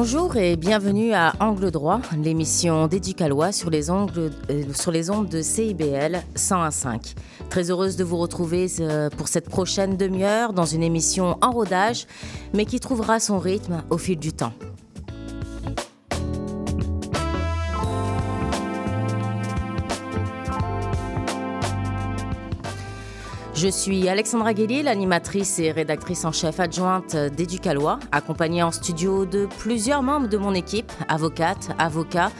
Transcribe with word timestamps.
Bonjour 0.00 0.36
et 0.36 0.54
bienvenue 0.54 1.12
à 1.12 1.32
Angle 1.40 1.72
Droit, 1.72 2.00
l'émission 2.16 2.86
d'Éducalois 2.86 3.50
sur 3.50 3.68
les, 3.68 3.90
ongles, 3.90 4.30
euh, 4.48 4.62
sur 4.72 4.92
les 4.92 5.10
ondes 5.10 5.28
de 5.28 5.42
CIBL 5.42 6.22
101.5. 6.36 7.16
Très 7.50 7.68
heureuse 7.68 7.96
de 7.96 8.04
vous 8.04 8.16
retrouver 8.16 8.68
euh, 8.78 9.10
pour 9.10 9.26
cette 9.26 9.48
prochaine 9.48 9.96
demi-heure 9.96 10.52
dans 10.52 10.66
une 10.66 10.84
émission 10.84 11.36
en 11.40 11.50
rodage, 11.50 12.06
mais 12.54 12.64
qui 12.64 12.78
trouvera 12.78 13.18
son 13.18 13.40
rythme 13.40 13.82
au 13.90 13.98
fil 13.98 14.20
du 14.20 14.32
temps. 14.32 14.52
Je 23.60 23.66
suis 23.66 24.08
Alexandra 24.08 24.54
Guélier, 24.54 24.84
l'animatrice 24.84 25.58
et 25.58 25.72
rédactrice 25.72 26.24
en 26.24 26.30
chef 26.30 26.60
adjointe 26.60 27.16
d'Éducalois, 27.16 27.98
accompagnée 28.12 28.62
en 28.62 28.70
studio 28.70 29.26
de 29.26 29.48
plusieurs 29.58 30.04
membres 30.04 30.28
de 30.28 30.38
mon 30.38 30.54
équipe, 30.54 30.92
avocates, 31.08 31.70
avocats, 31.76 32.30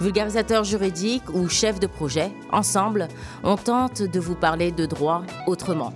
vulgarisateurs 0.00 0.64
juridiques 0.64 1.30
ou 1.32 1.48
chefs 1.48 1.80
de 1.80 1.86
projet. 1.86 2.30
Ensemble, 2.52 3.08
on 3.42 3.56
tente 3.56 4.02
de 4.02 4.20
vous 4.20 4.34
parler 4.34 4.70
de 4.70 4.84
droit 4.84 5.22
autrement. 5.46 5.94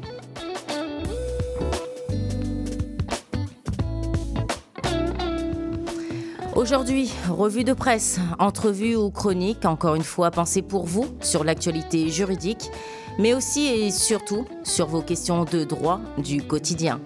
Aujourd'hui, 6.61 7.11
revue 7.31 7.65
de 7.65 7.73
presse, 7.73 8.21
entrevue 8.39 8.95
ou 8.95 9.11
chronique, 9.11 9.65
encore 9.65 9.95
une 9.95 10.03
fois 10.03 10.31
pensée 10.31 10.61
pour 10.61 10.85
vous 10.85 11.07
sur 11.23 11.43
l'actualité 11.43 12.11
juridique 12.11 12.71
mais 13.19 13.33
aussi 13.33 13.67
et 13.67 13.91
surtout 13.91 14.47
sur 14.63 14.87
vos 14.87 15.01
questions 15.01 15.45
de 15.45 15.65
droit 15.65 16.03
du 16.19 16.43
quotidien. 16.43 17.01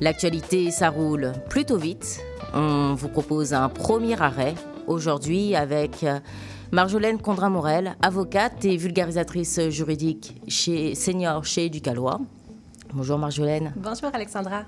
L'actualité, 0.00 0.70
ça 0.70 0.88
roule 0.88 1.32
plutôt 1.50 1.76
vite. 1.76 2.20
On 2.54 2.94
vous 2.94 3.08
propose 3.08 3.52
un 3.52 3.68
premier 3.68 4.18
arrêt 4.18 4.54
aujourd'hui 4.86 5.54
avec 5.54 6.02
euh, 6.02 6.18
Marjolaine 6.72 7.20
Condra-Morel, 7.20 7.96
avocate 8.00 8.64
et 8.64 8.78
vulgarisatrice 8.78 9.68
juridique 9.68 10.40
chez 10.48 10.94
Senior 10.94 11.44
chez 11.44 11.68
Ducalois. 11.68 12.18
Bonjour 12.92 13.18
Marjolaine. 13.18 13.72
Bonjour 13.76 14.10
Alexandra. 14.12 14.64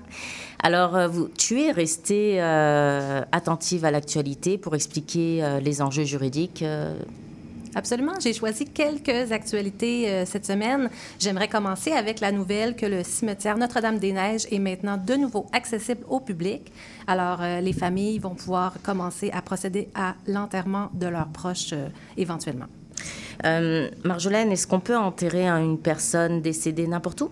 Alors, 0.61 0.95
euh, 0.95 1.07
vous, 1.07 1.29
tu 1.37 1.61
es 1.61 1.71
restée 1.71 2.41
euh, 2.41 3.21
attentive 3.31 3.85
à 3.85 3.91
l'actualité 3.91 4.57
pour 4.57 4.75
expliquer 4.75 5.59
les 5.61 5.81
enjeux 5.81 6.05
juridiques 6.05 6.63
Absolument. 7.75 8.13
J'ai 8.19 8.33
choisi 8.33 8.65
quelques 8.65 9.31
actualités 9.31 10.09
euh, 10.09 10.25
cette 10.25 10.45
semaine. 10.45 10.89
J'aimerais 11.19 11.47
commencer 11.47 11.91
avec 11.91 12.19
la 12.19 12.31
nouvelle 12.31 12.75
que 12.75 12.85
le 12.85 13.03
cimetière 13.03 13.57
Notre-Dame-des-Neiges 13.57 14.47
est 14.51 14.59
maintenant 14.59 14.97
de 14.97 15.15
nouveau 15.15 15.47
accessible 15.53 16.03
au 16.07 16.19
public. 16.19 16.71
Alors, 17.07 17.41
euh, 17.41 17.61
les 17.61 17.73
familles 17.73 18.19
vont 18.19 18.35
pouvoir 18.35 18.75
commencer 18.83 19.31
à 19.31 19.41
procéder 19.41 19.89
à 19.95 20.15
l'enterrement 20.27 20.89
de 20.93 21.07
leurs 21.07 21.27
proches 21.27 21.73
euh, 21.73 21.89
éventuellement. 22.17 22.67
Marjolaine, 24.05 24.51
est-ce 24.51 24.67
qu'on 24.67 24.79
peut 24.79 24.95
enterrer 24.95 25.47
une 25.49 25.77
personne 25.77 26.41
décédée 26.41 26.87
n'importe 26.87 27.21
où? 27.21 27.31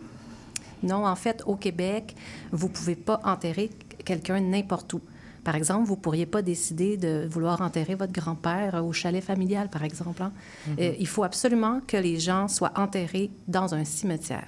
Non, 0.84 1.06
en 1.06 1.16
fait, 1.16 1.44
au 1.46 1.56
Québec, 1.56 2.16
vous 2.52 2.68
ne 2.68 2.74
pouvez 2.74 2.96
pas 2.96 3.20
enterrer 3.24 3.70
quelqu'un 4.06 4.40
n'importe 4.40 4.94
où. 4.94 5.02
Par 5.44 5.56
exemple, 5.56 5.88
vous 5.88 5.96
ne 5.96 6.00
pourriez 6.00 6.26
pas 6.26 6.42
décider 6.42 6.98
de 6.98 7.28
vouloir 7.30 7.62
enterrer 7.62 7.96
votre 7.96 8.14
grand-père 8.14 8.84
au 8.86 8.94
chalet 8.94 9.24
familial, 9.24 9.70
par 9.70 9.84
exemple. 9.84 10.22
Hein. 10.22 10.32
Mhm. 10.68 10.76
Euh, 10.80 10.94
il 11.00 11.08
faut 11.08 11.24
absolument 11.24 11.82
que 11.88 11.98
les 11.98 12.20
gens 12.20 12.48
soient 12.48 12.74
enterrés 12.76 13.32
dans 13.48 13.74
un 13.74 13.84
cimetière. 13.84 14.48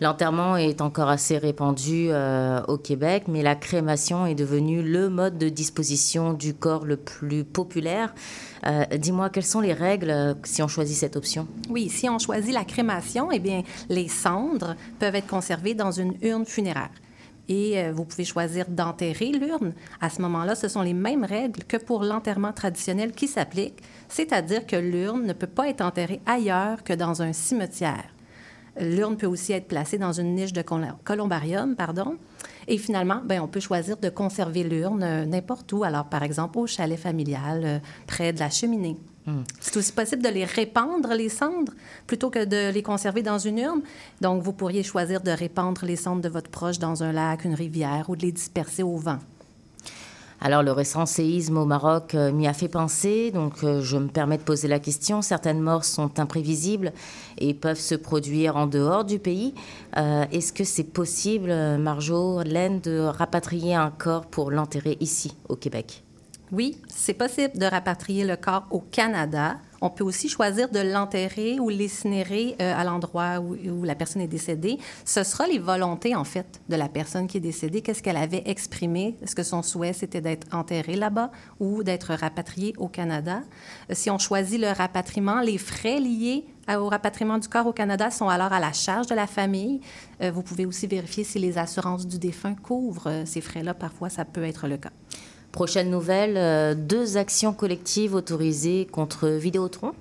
L'enterrement 0.00 0.56
est 0.56 0.80
encore 0.82 1.08
assez 1.08 1.38
répandu 1.38 2.08
euh, 2.10 2.62
au 2.68 2.76
Québec, 2.76 3.24
mais 3.28 3.42
la 3.42 3.54
crémation 3.54 4.26
est 4.26 4.34
devenue 4.34 4.82
le 4.82 5.08
mode 5.08 5.38
de 5.38 5.48
disposition 5.48 6.34
du 6.34 6.52
corps 6.52 6.84
le 6.84 6.96
plus 6.96 7.44
populaire. 7.44 8.14
Euh, 8.66 8.84
dis-moi, 8.98 9.30
quelles 9.30 9.44
sont 9.44 9.60
les 9.60 9.72
règles 9.72 10.36
si 10.44 10.62
on 10.62 10.68
choisit 10.68 10.96
cette 10.96 11.16
option? 11.16 11.48
Oui, 11.70 11.88
si 11.88 12.08
on 12.10 12.18
choisit 12.18 12.52
la 12.52 12.64
crémation, 12.64 13.32
eh 13.32 13.38
bien, 13.38 13.62
les 13.88 14.08
cendres 14.08 14.76
peuvent 14.98 15.14
être 15.14 15.26
conservées 15.26 15.74
dans 15.74 15.92
une 15.92 16.14
urne 16.22 16.44
funéraire 16.44 16.90
et 17.48 17.78
euh, 17.78 17.92
vous 17.92 18.04
pouvez 18.04 18.24
choisir 18.24 18.66
d'enterrer 18.68 19.26
l'urne. 19.26 19.72
À 20.00 20.10
ce 20.10 20.20
moment-là, 20.22 20.54
ce 20.54 20.68
sont 20.68 20.82
les 20.82 20.94
mêmes 20.94 21.24
règles 21.24 21.64
que 21.64 21.76
pour 21.76 22.02
l'enterrement 22.02 22.52
traditionnel 22.52 23.12
qui 23.12 23.28
s'appliquent, 23.28 23.82
c'est-à-dire 24.08 24.66
que 24.66 24.76
l'urne 24.76 25.26
ne 25.26 25.32
peut 25.32 25.46
pas 25.46 25.68
être 25.68 25.80
enterrée 25.80 26.20
ailleurs 26.26 26.82
que 26.84 26.92
dans 26.92 27.22
un 27.22 27.32
cimetière. 27.32 28.15
L'urne 28.78 29.16
peut 29.16 29.26
aussi 29.26 29.52
être 29.52 29.68
placée 29.68 29.98
dans 29.98 30.12
une 30.12 30.34
niche 30.34 30.52
de 30.52 30.62
columbarium, 30.62 31.76
pardon. 31.76 32.16
Et 32.68 32.78
finalement, 32.78 33.20
ben, 33.24 33.40
on 33.40 33.48
peut 33.48 33.60
choisir 33.60 33.96
de 33.96 34.08
conserver 34.08 34.64
l'urne 34.64 35.02
euh, 35.02 35.24
n'importe 35.24 35.72
où, 35.72 35.84
alors 35.84 36.06
par 36.06 36.22
exemple 36.22 36.58
au 36.58 36.66
chalet 36.66 36.98
familial, 36.98 37.62
euh, 37.64 37.78
près 38.06 38.32
de 38.32 38.40
la 38.40 38.50
cheminée. 38.50 38.96
Hmm. 39.26 39.42
C'est 39.60 39.76
aussi 39.76 39.92
possible 39.92 40.22
de 40.22 40.28
les 40.28 40.44
répandre, 40.44 41.14
les 41.14 41.28
cendres, 41.28 41.72
plutôt 42.06 42.30
que 42.30 42.44
de 42.44 42.72
les 42.72 42.82
conserver 42.82 43.22
dans 43.22 43.38
une 43.38 43.58
urne. 43.58 43.82
Donc, 44.20 44.42
vous 44.42 44.52
pourriez 44.52 44.82
choisir 44.82 45.20
de 45.20 45.30
répandre 45.30 45.84
les 45.84 45.96
cendres 45.96 46.22
de 46.22 46.28
votre 46.28 46.50
proche 46.50 46.78
dans 46.78 47.02
un 47.02 47.12
lac, 47.12 47.44
une 47.44 47.54
rivière, 47.54 48.08
ou 48.08 48.16
de 48.16 48.22
les 48.22 48.32
disperser 48.32 48.82
au 48.82 48.96
vent. 48.96 49.18
Alors 50.40 50.62
le 50.62 50.72
récent 50.72 51.06
séisme 51.06 51.56
au 51.56 51.64
Maroc 51.64 52.14
euh, 52.14 52.30
m'y 52.30 52.46
a 52.46 52.52
fait 52.52 52.68
penser, 52.68 53.30
donc 53.30 53.64
euh, 53.64 53.80
je 53.80 53.96
me 53.96 54.08
permets 54.08 54.36
de 54.36 54.42
poser 54.42 54.68
la 54.68 54.78
question. 54.78 55.22
Certaines 55.22 55.60
morts 55.60 55.84
sont 55.84 56.20
imprévisibles 56.20 56.92
et 57.38 57.54
peuvent 57.54 57.80
se 57.80 57.94
produire 57.94 58.56
en 58.56 58.66
dehors 58.66 59.04
du 59.04 59.18
pays. 59.18 59.54
Euh, 59.96 60.24
est-ce 60.32 60.52
que 60.52 60.64
c'est 60.64 60.84
possible, 60.84 61.52
Marjo, 61.78 62.42
Laine, 62.42 62.80
de 62.80 63.00
rapatrier 63.00 63.74
un 63.74 63.90
corps 63.90 64.26
pour 64.26 64.50
l'enterrer 64.50 64.98
ici, 65.00 65.34
au 65.48 65.56
Québec? 65.56 66.02
Oui, 66.52 66.78
c'est 66.88 67.14
possible 67.14 67.58
de 67.58 67.66
rapatrier 67.66 68.24
le 68.24 68.36
corps 68.36 68.66
au 68.70 68.80
Canada. 68.80 69.56
On 69.86 69.90
peut 69.90 70.02
aussi 70.02 70.28
choisir 70.28 70.68
de 70.68 70.80
l'enterrer 70.80 71.60
ou 71.60 71.68
l'incinérer 71.68 72.56
euh, 72.60 72.74
à 72.76 72.82
l'endroit 72.82 73.38
où, 73.38 73.84
la 73.84 73.94
personne 73.94 74.20
est 74.20 74.26
décédée. 74.26 74.78
Ce 75.04 75.22
sera 75.22 75.46
les 75.46 75.60
volontés, 75.60 76.16
en 76.16 76.24
fait, 76.24 76.60
de 76.68 76.74
la 76.74 76.88
personne 76.88 77.28
qui 77.28 77.36
est 77.36 77.40
décédée. 77.40 77.82
Qu'est-ce 77.82 78.02
qu'elle 78.02 78.16
avait 78.16 78.42
exprimé? 78.46 79.16
Est-ce 79.22 79.36
que 79.36 79.44
son 79.44 79.62
souhait, 79.62 79.92
c'était 79.92 80.20
d'être 80.20 80.52
enterré 80.52 80.96
là-bas 80.96 81.30
ou 81.60 81.84
d'être 81.84 82.14
rapatrié 82.14 82.74
au 82.78 82.88
Canada? 82.88 83.42
Euh, 83.88 83.94
si 83.94 84.10
on 84.10 84.18
choisit 84.18 84.60
le 84.60 84.72
rapatriement, 84.72 85.40
les 85.40 85.56
frais 85.56 86.00
liés 86.00 86.46
au 86.68 86.88
rapatriement 86.88 87.38
du 87.38 87.46
corps 87.46 87.68
au 87.68 87.72
Canada 87.72 88.10
sont 88.10 88.28
alors 88.28 88.52
à 88.52 88.58
la 88.58 88.72
charge 88.72 89.06
de 89.06 89.14
la 89.14 89.28
famille. 89.28 89.80
Euh, 90.20 90.32
vous 90.32 90.42
pouvez 90.42 90.66
aussi 90.66 90.88
vérifier 90.88 91.22
si 91.22 91.38
les 91.38 91.58
assurances 91.58 92.08
du 92.08 92.18
défunt 92.18 92.56
couvrent 92.56 93.22
ces 93.24 93.40
frais-là. 93.40 93.72
Parfois, 93.72 94.08
ça 94.08 94.24
peut 94.24 94.42
être 94.42 94.66
le 94.66 94.78
cas. 94.78 94.90
Prochaine 95.52 95.90
nouvelle, 95.90 96.36
euh, 96.36 96.74
deux 96.74 97.16
actions 97.16 97.52
collectives 97.52 98.14
autorisées 98.14 98.86
contre 98.90 99.28
Vidéotron. 99.28 99.92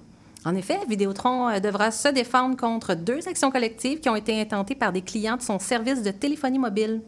En 0.43 0.55
effet, 0.55 0.79
Vidéotron 0.87 1.49
euh, 1.49 1.59
devra 1.59 1.91
se 1.91 2.07
défendre 2.09 2.55
contre 2.55 2.93
deux 2.93 3.27
actions 3.27 3.51
collectives 3.51 3.99
qui 3.99 4.09
ont 4.09 4.15
été 4.15 4.39
intentées 4.39 4.75
par 4.75 4.91
des 4.91 5.01
clients 5.01 5.37
de 5.37 5.41
son 5.41 5.57
service 5.59 6.03
de 6.03 6.11
téléphonie 6.11 6.59
mobile. 6.59 7.01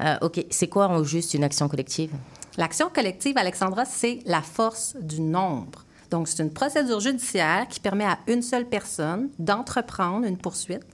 Euh, 0.00 0.16
OK. 0.22 0.44
C'est 0.50 0.68
quoi 0.68 0.88
en 0.88 1.02
juste 1.02 1.34
une 1.34 1.44
action 1.44 1.68
collective? 1.68 2.10
L'action 2.56 2.88
collective, 2.88 3.36
Alexandra, 3.36 3.84
c'est 3.84 4.20
la 4.24 4.42
force 4.42 4.96
du 5.00 5.20
nombre. 5.20 5.84
Donc, 6.10 6.26
c'est 6.26 6.42
une 6.42 6.52
procédure 6.52 7.00
judiciaire 7.00 7.66
qui 7.68 7.80
permet 7.80 8.04
à 8.04 8.18
une 8.26 8.40
seule 8.42 8.66
personne 8.66 9.28
d'entreprendre 9.38 10.26
une 10.26 10.38
poursuite 10.38 10.86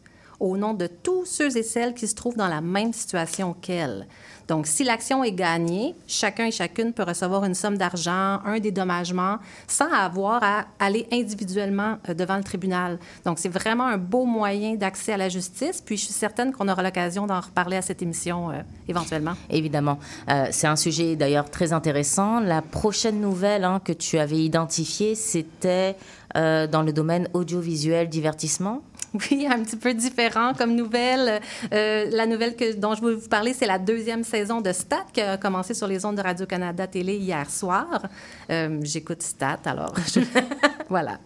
au 0.45 0.59
nom 0.59 0.75
de 0.75 0.87
tous 0.87 1.25
ceux 1.25 1.57
et 1.57 1.63
celles 1.63 1.95
qui 1.95 2.07
se 2.07 2.15
trouvent 2.15 2.37
dans 2.37 2.49
la 2.49 2.61
même 2.61 2.93
situation 2.93 3.55
qu'elle. 3.55 4.07
Donc, 4.47 4.67
si 4.67 4.85
l'action 4.85 5.25
est 5.25 5.33
gagnée, 5.33 5.95
chacun 6.07 6.45
et 6.45 6.51
chacune 6.51 6.93
peut 6.93 7.03
recevoir 7.03 7.45
une 7.45 7.55
somme 7.55 7.79
d'argent, 7.79 8.41
un 8.45 8.59
dédommagement, 8.61 9.39
sans 9.67 9.91
avoir 9.91 10.43
à 10.43 10.67
aller 10.79 11.07
individuellement 11.11 11.97
euh, 12.11 12.15
devant 12.15 12.37
le 12.37 12.43
tribunal. 12.43 12.99
Donc, 13.25 13.39
c'est 13.39 13.49
vraiment 13.49 13.87
un 13.87 13.97
beau 13.97 14.27
moyen 14.27 14.75
d'accès 14.75 15.15
à 15.15 15.17
la 15.17 15.31
justice. 15.31 15.81
Puis, 15.81 15.97
je 15.97 16.05
suis 16.05 16.13
certaine 16.13 16.53
qu'on 16.53 16.69
aura 16.69 16.83
l'occasion 16.83 17.27
d'en 17.27 17.41
reparler 17.41 17.79
à 17.79 17.83
cette 17.83 18.03
émission 18.03 18.51
euh, 18.51 18.61
éventuellement. 18.87 19.33
Évidemment. 19.49 19.99
Euh, 20.29 20.49
c'est 20.51 20.67
un 20.67 20.77
sujet 20.77 21.17
d'ailleurs 21.17 21.49
très 21.51 21.73
intéressant. 21.73 22.41
La 22.41 22.61
prochaine 22.61 23.23
nouvelle 23.23 23.65
hein, 23.65 23.81
que 23.83 23.93
tu 23.93 24.19
avais 24.19 24.45
identifiée, 24.45 25.15
c'était 25.15 25.97
dans 26.35 26.83
le 26.85 26.93
domaine 26.93 27.29
audiovisuel 27.33 28.09
divertissement? 28.09 28.83
Oui, 29.31 29.47
un 29.49 29.63
petit 29.63 29.77
peu 29.77 29.95
différent 29.95 30.55
comme 30.55 30.75
nouvelle. 30.75 31.41
Euh, 31.73 32.07
la 32.11 32.27
nouvelle 32.27 32.57
que, 32.57 32.75
dont 32.75 32.95
je 32.95 33.03
veux 33.03 33.15
vous 33.15 33.29
parler, 33.29 33.53
c'est 33.55 33.67
la 33.67 33.79
deuxième 33.79 34.25
saison 34.25 34.61
de 34.61 34.73
Stat 34.73 35.07
qui 35.13 35.21
a 35.21 35.37
commencé 35.37 35.73
sur 35.75 35.87
les 35.87 36.05
ondes 36.05 36.17
de 36.17 36.23
Radio-Canada 36.23 36.87
Télé 36.87 37.17
hier 37.17 37.49
soir. 37.49 38.03
Euh, 38.51 38.81
j'écoute 38.83 39.23
Stat, 39.23 39.61
alors 39.67 39.95
voilà. 40.89 41.19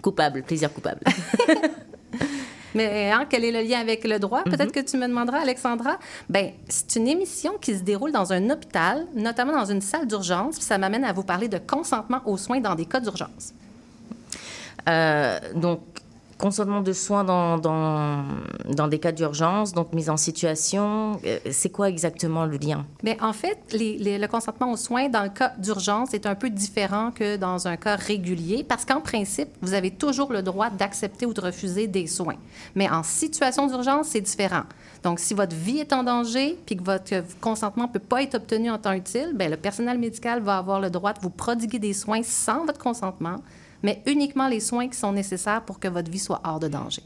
Coupable, 0.00 0.42
plaisir 0.42 0.72
coupable. 0.72 1.02
Mais 2.74 3.10
hein, 3.10 3.26
quel 3.28 3.44
est 3.44 3.50
le 3.50 3.68
lien 3.68 3.80
avec 3.80 4.04
le 4.04 4.18
droit? 4.18 4.44
Peut-être 4.44 4.70
mm-hmm. 4.70 4.84
que 4.84 4.90
tu 4.90 4.96
me 4.96 5.06
demanderas, 5.06 5.40
Alexandra. 5.40 5.98
Bien, 6.28 6.52
c'est 6.68 6.96
une 6.96 7.08
émission 7.08 7.54
qui 7.60 7.76
se 7.76 7.82
déroule 7.82 8.12
dans 8.12 8.32
un 8.32 8.48
hôpital, 8.48 9.06
notamment 9.14 9.52
dans 9.52 9.64
une 9.64 9.80
salle 9.80 10.06
d'urgence. 10.06 10.54
Ça 10.60 10.78
m'amène 10.78 11.04
à 11.04 11.12
vous 11.12 11.24
parler 11.24 11.48
de 11.48 11.58
consentement 11.58 12.22
aux 12.24 12.36
soins 12.36 12.60
dans 12.60 12.76
des 12.76 12.86
cas 12.86 13.00
d'urgence. 13.00 13.52
Euh, 14.88 15.38
donc, 15.56 15.80
Consentement 16.40 16.80
de 16.80 16.94
soins 16.94 17.22
dans, 17.22 17.58
dans, 17.58 18.24
dans 18.66 18.88
des 18.88 18.98
cas 18.98 19.12
d'urgence, 19.12 19.72
donc 19.72 19.92
mise 19.92 20.08
en 20.08 20.16
situation, 20.16 21.20
euh, 21.26 21.38
c'est 21.50 21.68
quoi 21.68 21.90
exactement 21.90 22.46
le 22.46 22.56
lien? 22.56 22.86
Bien, 23.02 23.16
en 23.20 23.34
fait, 23.34 23.58
le 23.72 24.26
consentement 24.26 24.72
aux 24.72 24.78
soins 24.78 25.10
dans 25.10 25.22
le 25.22 25.28
cas 25.28 25.52
d'urgence 25.58 26.14
est 26.14 26.24
un 26.24 26.34
peu 26.34 26.48
différent 26.48 27.10
que 27.10 27.36
dans 27.36 27.68
un 27.68 27.76
cas 27.76 27.96
régulier 27.96 28.64
parce 28.64 28.86
qu'en 28.86 29.02
principe, 29.02 29.50
vous 29.60 29.74
avez 29.74 29.90
toujours 29.90 30.32
le 30.32 30.40
droit 30.40 30.70
d'accepter 30.70 31.26
ou 31.26 31.34
de 31.34 31.42
refuser 31.42 31.86
des 31.86 32.06
soins. 32.06 32.36
Mais 32.74 32.88
en 32.88 33.02
situation 33.02 33.66
d'urgence, 33.66 34.08
c'est 34.08 34.22
différent. 34.22 34.62
Donc, 35.02 35.18
si 35.18 35.34
votre 35.34 35.54
vie 35.54 35.80
est 35.80 35.92
en 35.92 36.04
danger 36.04 36.58
puis 36.64 36.76
que 36.76 36.82
votre 36.82 37.22
consentement 37.42 37.86
ne 37.86 37.92
peut 37.92 37.98
pas 37.98 38.22
être 38.22 38.36
obtenu 38.36 38.70
en 38.70 38.78
temps 38.78 38.92
utile, 38.92 39.32
bien, 39.34 39.50
le 39.50 39.58
personnel 39.58 39.98
médical 39.98 40.42
va 40.42 40.56
avoir 40.56 40.80
le 40.80 40.88
droit 40.88 41.12
de 41.12 41.20
vous 41.20 41.28
prodiguer 41.28 41.78
des 41.78 41.92
soins 41.92 42.22
sans 42.22 42.64
votre 42.64 42.78
consentement 42.78 43.40
mais 43.82 44.02
uniquement 44.06 44.48
les 44.48 44.60
soins 44.60 44.88
qui 44.88 44.96
sont 44.96 45.12
nécessaires 45.12 45.62
pour 45.64 45.78
que 45.80 45.88
votre 45.88 46.10
vie 46.10 46.18
soit 46.18 46.40
hors 46.44 46.60
de 46.60 46.68
danger. 46.68 47.02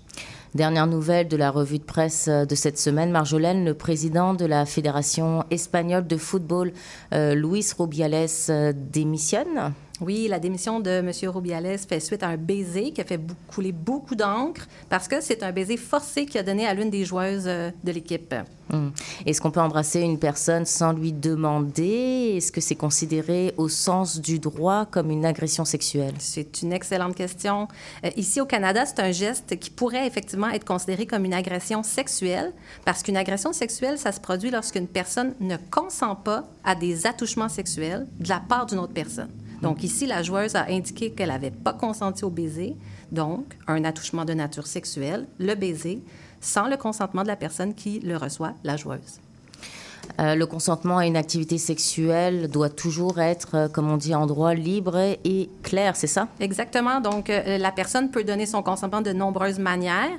Dernière 0.55 0.87
nouvelle 0.87 1.27
de 1.27 1.37
la 1.37 1.51
revue 1.51 1.79
de 1.79 1.85
presse 1.85 2.29
euh, 2.29 2.45
de 2.45 2.55
cette 2.55 2.79
semaine, 2.79 3.11
Marjolaine, 3.11 3.65
le 3.65 3.75
président 3.75 4.35
de 4.35 4.45
la 4.45 4.67
Fédération 4.67 5.45
espagnole 5.51 6.07
de 6.07 6.17
football, 6.17 6.73
euh, 7.13 7.35
Luis 7.35 7.67
Rubiales, 7.77 8.29
euh, 8.51 8.73
démissionne. 8.75 9.73
Oui, 10.01 10.27
la 10.29 10.41
démission 10.41 10.81
de 10.81 10.91
M. 10.91 11.11
Rubiales 11.31 11.79
fait 11.79 12.01
suite 12.01 12.25
à 12.25 12.29
un 12.29 12.37
baiser 12.37 12.91
qui 12.91 13.01
a 13.01 13.05
fait 13.05 13.21
couler 13.47 13.71
beaucoup 13.71 14.17
d'encre 14.17 14.67
parce 14.89 15.07
que 15.07 15.21
c'est 15.21 15.45
un 15.45 15.53
baiser 15.53 15.77
forcé 15.77 16.27
qui 16.27 16.37
a 16.37 16.43
donné 16.43 16.67
à 16.67 16.75
l'une 16.75 16.91
des 16.91 17.05
joueuses 17.05 17.45
euh, 17.47 17.71
de 17.85 17.93
l'équipe. 17.93 18.35
Hum. 18.73 18.93
Est-ce 19.25 19.41
qu'on 19.41 19.53
peut 19.53 19.61
embrasser 19.61 20.01
une 20.01 20.19
personne 20.19 20.67
sans 20.67 20.93
lui 20.93 21.13
demander? 21.13 22.35
Est-ce 22.37 22.51
que 22.51 22.61
c'est 22.61 22.75
considéré 22.75 23.55
au 23.57 23.69
sens 23.69 24.21
du 24.21 24.41
droit 24.41 24.85
comme 24.87 25.13
une 25.13 25.25
agression 25.25 25.65
sexuelle? 25.65 26.15
C'est 26.19 26.63
une 26.63 26.73
excellente 26.73 27.15
question. 27.15 27.69
Euh, 28.05 28.11
ici 28.17 28.41
au 28.41 28.47
Canada, 28.47 28.87
c'est 28.87 28.99
un 28.99 29.13
geste 29.13 29.61
qui 29.61 29.71
pourrait 29.71 30.09
effectivement 30.09 30.49
être 30.49 30.65
considéré 30.65 31.07
comme 31.07 31.25
une 31.25 31.35
agression 31.35 31.85
sexuelle 31.85 32.53
parce 32.85 33.05
qu'une 33.05 33.17
agression 33.17 33.53
sexuelle, 33.53 33.97
ça 33.97 34.11
se 34.11 34.19
produit 34.19 34.51
lorsqu'une 34.51 34.89
personne 34.89 35.35
ne 35.39 35.57
consent 35.71 36.17
pas 36.17 36.49
à 36.65 36.75
des 36.75 37.07
attouchements 37.07 37.49
sexuels 37.49 38.09
de 38.19 38.29
la 38.29 38.41
part 38.41 38.67
d'une 38.67 38.81
autre 38.81 38.93
personne. 38.93 39.31
Donc 39.65 39.83
ici, 39.83 40.07
la 40.07 40.23
joueuse 40.23 40.57
a 40.57 40.67
indiqué 40.69 41.11
qu'elle 41.11 41.31
n'avait 41.31 41.51
pas 41.51 41.73
consenti 41.73 42.23
au 42.23 42.29
baiser, 42.31 42.77
donc 43.11 43.57
un 43.67 43.83
attouchement 43.85 44.27
de 44.27 44.35
nature 44.35 44.67
sexuelle, 44.67 45.27
le 45.39 45.55
baiser, 45.55 46.03
sans 46.43 46.69
le 46.69 46.77
consentement 46.77 47.23
de 47.23 47.29
la 47.29 47.37
personne 47.37 47.75
qui 47.75 47.99
le 48.01 48.19
reçoit, 48.19 48.53
la 48.63 48.77
joueuse. 48.77 49.21
Euh, 50.21 50.35
le 50.35 50.45
consentement 50.45 50.99
à 50.99 51.07
une 51.07 51.17
activité 51.17 51.57
sexuelle 51.57 52.49
doit 52.49 52.69
toujours 52.69 53.21
être, 53.21 53.55
euh, 53.55 53.69
comme 53.69 53.91
on 53.91 53.97
dit 53.97 54.15
en 54.15 54.27
droit, 54.27 54.53
libre 54.53 54.99
et 55.25 55.49
clair, 55.63 55.97
c'est 55.97 56.07
ça? 56.07 56.29
Exactement. 56.41 57.01
Donc, 57.01 57.31
euh, 57.31 57.57
la 57.57 57.73
personne 57.73 58.11
peut 58.11 58.23
donner 58.23 58.45
son 58.45 58.63
consentement 58.63 59.01
de 59.01 59.13
nombreuses 59.13 59.59
manières, 59.59 60.19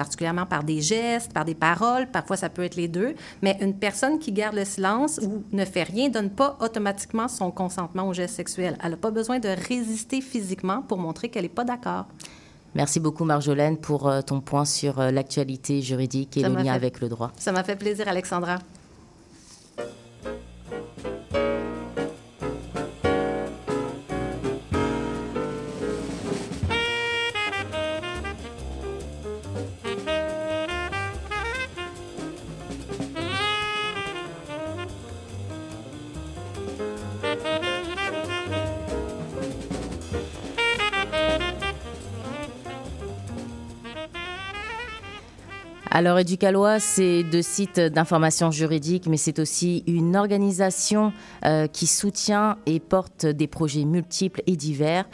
particulièrement 0.00 0.46
par 0.46 0.64
des 0.64 0.80
gestes, 0.80 1.30
par 1.34 1.44
des 1.44 1.54
paroles, 1.54 2.06
parfois 2.10 2.38
ça 2.38 2.48
peut 2.48 2.64
être 2.64 2.76
les 2.76 2.88
deux, 2.88 3.14
mais 3.42 3.58
une 3.60 3.74
personne 3.74 4.18
qui 4.18 4.32
garde 4.32 4.56
le 4.56 4.64
silence 4.64 5.20
ou 5.22 5.44
ne 5.52 5.66
fait 5.66 5.82
rien 5.82 6.08
donne 6.08 6.30
pas 6.30 6.56
automatiquement 6.62 7.28
son 7.28 7.50
consentement 7.50 8.08
au 8.08 8.14
geste 8.14 8.34
sexuel. 8.34 8.78
Elle 8.82 8.92
n'a 8.92 8.96
pas 8.96 9.10
besoin 9.10 9.40
de 9.40 9.50
résister 9.68 10.22
physiquement 10.22 10.80
pour 10.80 10.96
montrer 10.96 11.28
qu'elle 11.28 11.42
n'est 11.42 11.50
pas 11.50 11.64
d'accord. 11.64 12.06
Merci 12.74 12.98
beaucoup 12.98 13.26
Marjolaine 13.26 13.76
pour 13.76 14.08
euh, 14.08 14.22
ton 14.22 14.40
point 14.40 14.64
sur 14.64 15.00
euh, 15.00 15.10
l'actualité 15.10 15.82
juridique 15.82 16.38
et 16.38 16.44
le 16.44 16.54
lien 16.54 16.72
avec 16.72 17.02
le 17.02 17.10
droit. 17.10 17.30
Ça 17.36 17.52
m'a 17.52 17.62
fait 17.62 17.76
plaisir 17.76 18.08
Alexandra. 18.08 18.56
Alors, 46.00 46.18
Éducalois, 46.18 46.80
c'est 46.80 47.24
deux 47.24 47.42
sites 47.42 47.78
d'information 47.78 48.50
juridique, 48.50 49.06
mais 49.06 49.18
c'est 49.18 49.38
aussi 49.38 49.84
une 49.86 50.16
organisation 50.16 51.12
euh, 51.44 51.66
qui 51.66 51.86
soutient 51.86 52.56
et 52.64 52.80
porte 52.80 53.26
des 53.26 53.46
projets 53.46 53.84
multiples 53.84 54.42
et 54.46 54.56
divers. 54.56 55.04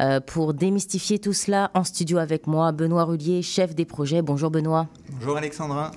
Euh, 0.00 0.18
pour 0.18 0.52
démystifier 0.52 1.20
tout 1.20 1.32
cela, 1.32 1.70
en 1.74 1.84
studio 1.84 2.18
avec 2.18 2.48
moi, 2.48 2.72
Benoît 2.72 3.04
Rullier, 3.04 3.40
chef 3.42 3.76
des 3.76 3.84
projets. 3.84 4.20
Bonjour 4.20 4.50
Benoît. 4.50 4.88
Bonjour 5.12 5.36
Alexandra. 5.36 5.92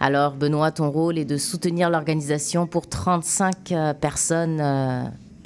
Alors 0.00 0.32
Benoît, 0.32 0.70
ton 0.70 0.90
rôle 0.90 1.18
est 1.18 1.26
de 1.26 1.36
soutenir 1.36 1.90
l'organisation 1.90 2.66
pour 2.66 2.88
35 2.88 3.72
euh, 3.72 3.92
personnes 3.92 4.62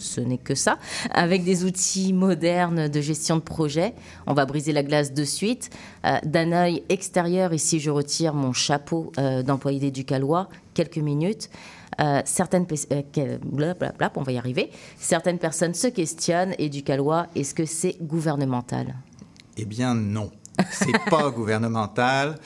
ce 0.05 0.21
n'est 0.21 0.39
que 0.39 0.55
ça, 0.55 0.79
avec 1.11 1.45
des 1.45 1.65
outils 1.65 2.13
modernes 2.13 2.89
de 2.89 3.01
gestion 3.01 3.37
de 3.37 3.41
projet. 3.41 3.95
On 4.27 4.35
va 4.35 4.47
briser 4.47 4.73
la 4.73 4.83
glace 4.83 5.13
de 5.13 5.25
suite. 5.25 5.71
Euh, 6.05 6.19
d'un 6.25 6.53
œil 6.53 6.83
extérieur, 6.89 7.53
ici 7.53 7.81
je 7.81 7.91
retire 7.91 8.35
mon 8.35 8.53
chapeau 8.53 9.13
euh, 9.19 9.43
d'employé 9.43 9.81
d'Éducalois, 9.81 10.49
quelques 10.75 10.99
minutes. 10.99 11.51
Euh, 12.01 12.21
certaines 12.25 12.67
on 14.17 14.23
va 14.23 14.33
y 14.33 14.39
arriver. 14.39 14.71
Certaines 14.99 15.39
personnes 15.39 15.75
se 15.75 15.87
questionnent, 15.87 16.55
Éducalois, 16.59 17.29
est-ce 17.35 17.55
que 17.55 17.67
c'est 17.67 17.97
gouvernemental? 18.01 18.95
Eh 19.57 19.65
bien 19.65 19.95
non, 19.95 20.31
c'est 20.71 20.93
pas 21.11 21.31
gouvernemental. 21.31 22.37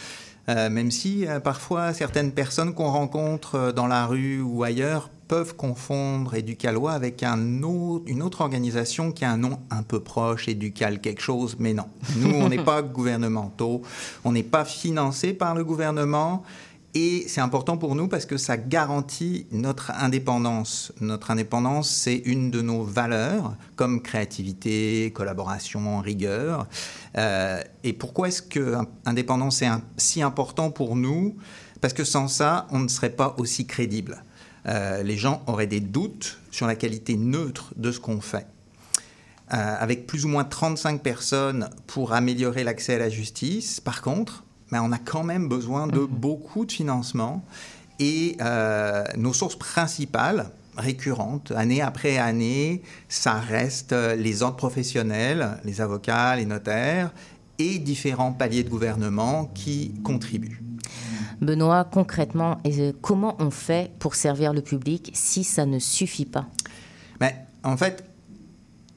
même 0.46 0.90
si 0.90 1.26
parfois 1.44 1.92
certaines 1.92 2.32
personnes 2.32 2.74
qu'on 2.74 2.90
rencontre 2.90 3.72
dans 3.72 3.86
la 3.86 4.06
rue 4.06 4.40
ou 4.40 4.62
ailleurs 4.62 5.10
peuvent 5.28 5.54
confondre 5.54 6.34
Éducalois 6.34 6.92
avec 6.92 7.22
un 7.22 7.62
autre, 7.62 8.04
une 8.08 8.22
autre 8.22 8.40
organisation 8.40 9.12
qui 9.12 9.24
a 9.24 9.30
un 9.30 9.36
nom 9.36 9.60
un 9.70 9.82
peu 9.82 10.00
proche, 10.00 10.48
Éducal 10.48 11.00
quelque 11.00 11.22
chose, 11.22 11.56
mais 11.58 11.74
non. 11.74 11.86
Nous, 12.16 12.34
on 12.34 12.48
n'est 12.48 12.64
pas 12.64 12.82
gouvernementaux, 12.82 13.82
on 14.24 14.32
n'est 14.32 14.42
pas 14.42 14.64
financé 14.64 15.34
par 15.34 15.54
le 15.54 15.64
gouvernement. 15.64 16.42
Et 16.94 17.26
c'est 17.28 17.42
important 17.42 17.76
pour 17.76 17.94
nous 17.94 18.08
parce 18.08 18.24
que 18.24 18.38
ça 18.38 18.56
garantit 18.56 19.46
notre 19.52 19.92
indépendance. 19.92 20.90
Notre 21.00 21.30
indépendance, 21.30 21.90
c'est 21.90 22.16
une 22.16 22.50
de 22.50 22.62
nos 22.62 22.82
valeurs, 22.82 23.54
comme 23.76 24.00
créativité, 24.00 25.12
collaboration, 25.14 26.00
rigueur. 26.00 26.66
Euh, 27.16 27.62
et 27.84 27.92
pourquoi 27.92 28.28
est-ce 28.28 28.40
que 28.40 28.76
indépendance 29.04 29.60
est 29.60 29.68
si 29.98 30.22
important 30.22 30.70
pour 30.70 30.96
nous? 30.96 31.36
Parce 31.82 31.92
que 31.92 32.04
sans 32.04 32.26
ça, 32.26 32.66
on 32.70 32.78
ne 32.78 32.88
serait 32.88 33.10
pas 33.10 33.34
aussi 33.38 33.66
crédible. 33.66 34.22
Euh, 34.66 35.02
les 35.02 35.16
gens 35.16 35.42
auraient 35.46 35.66
des 35.66 35.80
doutes 35.80 36.38
sur 36.50 36.66
la 36.66 36.74
qualité 36.74 37.16
neutre 37.16 37.72
de 37.76 37.92
ce 37.92 38.00
qu'on 38.00 38.20
fait. 38.20 38.46
Euh, 39.52 39.76
avec 39.78 40.06
plus 40.06 40.24
ou 40.24 40.28
moins 40.28 40.44
35 40.44 41.02
personnes 41.02 41.70
pour 41.86 42.12
améliorer 42.12 42.64
l'accès 42.64 42.96
à 42.96 42.98
la 42.98 43.08
justice, 43.08 43.80
par 43.80 44.02
contre, 44.02 44.44
ben, 44.70 44.82
on 44.82 44.92
a 44.92 44.98
quand 44.98 45.24
même 45.24 45.48
besoin 45.48 45.86
de 45.86 46.00
mhm. 46.00 46.06
beaucoup 46.06 46.66
de 46.66 46.72
financement. 46.72 47.42
Et 47.98 48.36
euh, 48.40 49.04
nos 49.16 49.32
sources 49.32 49.56
principales, 49.56 50.50
récurrentes, 50.76 51.52
année 51.56 51.80
après 51.80 52.18
année, 52.18 52.82
ça 53.08 53.34
reste 53.34 53.92
les 53.92 54.42
ordres 54.42 54.56
professionnels, 54.56 55.58
les 55.64 55.80
avocats, 55.80 56.36
les 56.36 56.46
notaires 56.46 57.10
et 57.58 57.78
différents 57.78 58.32
paliers 58.32 58.62
de 58.62 58.68
gouvernement 58.68 59.46
qui 59.54 59.94
contribuent. 60.04 60.60
Benoît, 61.40 61.84
concrètement, 61.84 62.58
euh, 62.66 62.92
comment 63.00 63.36
on 63.38 63.50
fait 63.50 63.92
pour 63.98 64.14
servir 64.14 64.52
le 64.52 64.62
public 64.62 65.10
si 65.14 65.44
ça 65.44 65.66
ne 65.66 65.78
suffit 65.78 66.26
pas? 66.26 66.46
Mais, 67.20 67.34
En 67.64 67.76
fait, 67.76 68.04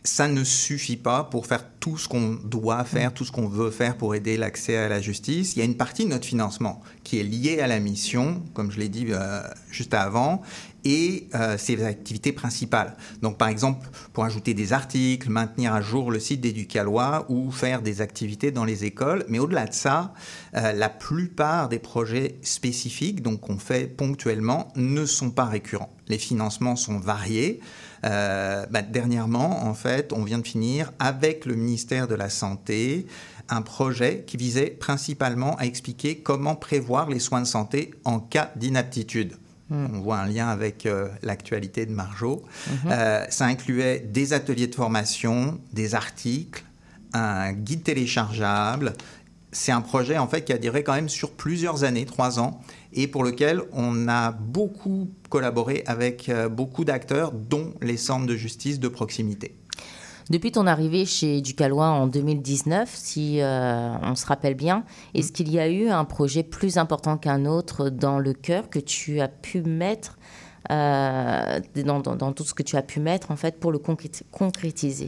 ça 0.03 0.27
ne 0.27 0.43
suffit 0.43 0.97
pas 0.97 1.23
pour 1.23 1.45
faire 1.45 1.63
tout 1.79 1.97
ce 1.97 2.07
qu'on 2.07 2.33
doit 2.43 2.83
faire, 2.85 3.13
tout 3.13 3.23
ce 3.23 3.31
qu'on 3.31 3.47
veut 3.47 3.69
faire 3.69 3.97
pour 3.97 4.15
aider 4.15 4.35
l'accès 4.35 4.75
à 4.75 4.89
la 4.89 4.99
justice. 4.99 5.55
Il 5.55 5.59
y 5.59 5.61
a 5.61 5.65
une 5.65 5.77
partie 5.77 6.05
de 6.05 6.09
notre 6.09 6.25
financement 6.25 6.81
qui 7.03 7.19
est 7.19 7.23
liée 7.23 7.59
à 7.59 7.67
la 7.67 7.79
mission, 7.79 8.41
comme 8.53 8.71
je 8.71 8.79
l'ai 8.79 8.89
dit 8.89 9.05
euh, 9.09 9.41
juste 9.69 9.93
avant, 9.93 10.41
et 10.85 11.27
euh, 11.35 11.57
ses 11.57 11.83
activités 11.83 12.31
principales. 12.31 12.95
Donc, 13.21 13.37
par 13.37 13.47
exemple, 13.47 13.87
pour 14.13 14.23
ajouter 14.23 14.53
des 14.53 14.73
articles, 14.73 15.29
maintenir 15.29 15.73
à 15.73 15.81
jour 15.81 16.11
le 16.11 16.19
site 16.19 16.41
d'Éducalois 16.41 17.25
ou 17.29 17.51
faire 17.51 17.81
des 17.81 18.01
activités 18.01 18.51
dans 18.51 18.65
les 18.65 18.85
écoles. 18.85 19.25
Mais 19.27 19.39
au-delà 19.39 19.65
de 19.67 19.73
ça, 19.73 20.13
euh, 20.55 20.73
la 20.73 20.89
plupart 20.89 21.69
des 21.69 21.79
projets 21.79 22.39
spécifiques, 22.41 23.21
donc 23.21 23.41
qu'on 23.41 23.57
fait 23.57 23.87
ponctuellement, 23.87 24.69
ne 24.75 25.05
sont 25.05 25.31
pas 25.31 25.45
récurrents. 25.45 25.93
Les 26.07 26.17
financements 26.17 26.75
sont 26.75 26.99
variés. 26.99 27.59
Euh, 28.03 28.65
bah, 28.71 28.81
dernièrement, 28.81 29.65
en 29.65 29.73
fait, 29.73 30.11
on 30.13 30.23
vient 30.23 30.39
de 30.39 30.47
finir 30.47 30.91
avec 30.99 31.45
le 31.45 31.55
ministère 31.55 32.07
de 32.07 32.15
la 32.15 32.29
Santé 32.29 33.05
un 33.49 33.61
projet 33.61 34.23
qui 34.25 34.37
visait 34.37 34.69
principalement 34.69 35.55
à 35.57 35.65
expliquer 35.65 36.19
comment 36.19 36.55
prévoir 36.55 37.09
les 37.09 37.19
soins 37.19 37.41
de 37.41 37.47
santé 37.47 37.91
en 38.05 38.19
cas 38.19 38.51
d'inaptitude. 38.55 39.35
Hmm. 39.71 39.87
On 39.93 40.01
voit 40.01 40.19
un 40.19 40.27
lien 40.27 40.49
avec 40.49 40.85
euh, 40.85 41.07
l'actualité 41.23 41.85
de 41.85 41.91
Marjo. 41.91 42.43
Mhm. 42.67 42.91
Euh, 42.91 43.25
ça 43.29 43.45
incluait 43.45 43.99
des 43.99 44.33
ateliers 44.33 44.67
de 44.67 44.75
formation, 44.75 45.59
des 45.71 45.95
articles, 45.95 46.63
un 47.13 47.53
guide 47.53 47.83
téléchargeable, 47.83 48.93
c'est 49.51 49.71
un 49.71 49.81
projet 49.81 50.17
en 50.17 50.27
fait 50.27 50.43
qui 50.43 50.53
a 50.53 50.57
duré 50.57 50.83
quand 50.83 50.93
même 50.93 51.09
sur 51.09 51.31
plusieurs 51.31 51.83
années, 51.83 52.05
trois 52.05 52.39
ans, 52.39 52.61
et 52.93 53.07
pour 53.07 53.23
lequel 53.23 53.61
on 53.73 54.07
a 54.07 54.31
beaucoup 54.31 55.09
collaboré 55.29 55.83
avec 55.87 56.29
euh, 56.29 56.49
beaucoup 56.49 56.85
d'acteurs, 56.85 57.31
dont 57.31 57.73
les 57.81 57.97
centres 57.97 58.25
de 58.25 58.35
justice 58.35 58.79
de 58.79 58.87
proximité. 58.87 59.55
Depuis 60.31 60.53
ton 60.53 60.65
arrivée 60.65 61.05
chez 61.05 61.41
Ducalois 61.41 61.89
en 61.89 62.07
2019, 62.07 62.89
si 62.93 63.41
euh, 63.41 63.93
on 64.01 64.15
se 64.15 64.25
rappelle 64.25 64.53
bien, 64.53 64.85
est-ce 65.13 65.33
qu'il 65.33 65.51
y 65.51 65.59
a 65.59 65.67
eu 65.67 65.89
un 65.89 66.05
projet 66.05 66.41
plus 66.41 66.77
important 66.77 67.17
qu'un 67.17 67.45
autre 67.45 67.89
dans 67.89 68.17
le 68.17 68.31
cœur 68.31 68.69
que 68.69 68.79
tu 68.79 69.19
as 69.19 69.27
pu 69.27 69.61
mettre 69.61 70.17
euh, 70.71 71.59
dans, 71.83 72.31
tout 72.31 72.45
ce 72.45 72.53
que 72.53 72.63
tu 72.63 72.77
as 72.77 72.81
pu 72.81 73.01
mettre 73.01 73.31
en 73.31 73.35
fait 73.35 73.59
pour 73.59 73.73
le 73.73 73.79
concrétiser? 74.31 75.07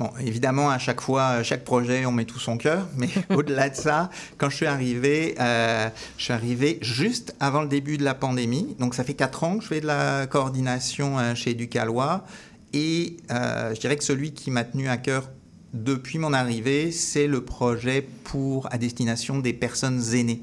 Bon, 0.00 0.08
évidemment, 0.18 0.70
à 0.70 0.78
chaque 0.78 1.02
fois, 1.02 1.42
chaque 1.42 1.62
projet, 1.62 2.06
on 2.06 2.12
met 2.12 2.24
tout 2.24 2.38
son 2.38 2.56
cœur. 2.56 2.86
Mais 2.96 3.08
au-delà 3.36 3.68
de 3.68 3.74
ça, 3.74 4.08
quand 4.38 4.48
je 4.48 4.56
suis 4.56 4.66
arrivé, 4.66 5.34
euh, 5.38 5.90
je 6.16 6.24
suis 6.24 6.32
arrivé 6.32 6.78
juste 6.80 7.34
avant 7.38 7.60
le 7.60 7.68
début 7.68 7.98
de 7.98 8.02
la 8.02 8.14
pandémie. 8.14 8.76
Donc, 8.78 8.94
ça 8.94 9.04
fait 9.04 9.12
quatre 9.12 9.44
ans 9.44 9.58
que 9.58 9.62
je 9.62 9.68
fais 9.68 9.82
de 9.82 9.86
la 9.86 10.26
coordination 10.26 11.18
euh, 11.18 11.34
chez 11.34 11.52
Ducalois. 11.52 12.24
Et 12.72 13.16
euh, 13.30 13.74
je 13.74 13.80
dirais 13.80 13.96
que 13.96 14.04
celui 14.04 14.32
qui 14.32 14.50
m'a 14.50 14.64
tenu 14.64 14.88
à 14.88 14.96
cœur 14.96 15.30
depuis 15.74 16.18
mon 16.18 16.32
arrivée, 16.32 16.92
c'est 16.92 17.26
le 17.26 17.44
projet 17.44 18.06
pour 18.24 18.72
à 18.72 18.78
destination 18.78 19.38
des 19.38 19.52
personnes 19.52 20.02
aînées. 20.14 20.42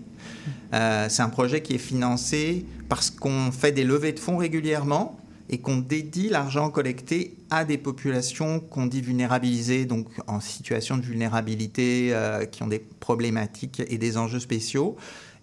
c'est 0.72 1.22
un 1.22 1.29
projet 1.29 1.62
qui 1.62 1.75
est 1.75 1.79
financé 1.79 2.65
parce 2.88 3.10
qu'on 3.10 3.51
fait 3.51 3.74
des 3.74 3.84
levées 3.84 4.13
de 4.13 4.19
fonds 4.19 4.38
régulièrement 4.38 5.19
et 5.50 5.60
qu'on 5.60 5.77
dédie 5.77 6.29
l'argent 6.29 6.69
collecté 6.69 7.36
à 7.50 7.63
des 7.63 7.77
populations 7.77 8.60
qu'on 8.60 8.86
dit 8.86 9.01
vulnérabilisées, 9.01 9.86
donc 9.86 10.07
en 10.27 10.41
situation 10.41 10.98
de 10.98 11.03
vulnérabilité, 11.03 12.10
euh, 12.12 12.46
qui 12.46 12.63
ont 12.63 12.67
des 12.67 12.79
problématiques 12.79 13.81
et 13.88 13.98
des 13.98 14.17
enjeux 14.17 14.39
spéciaux. 14.39 14.98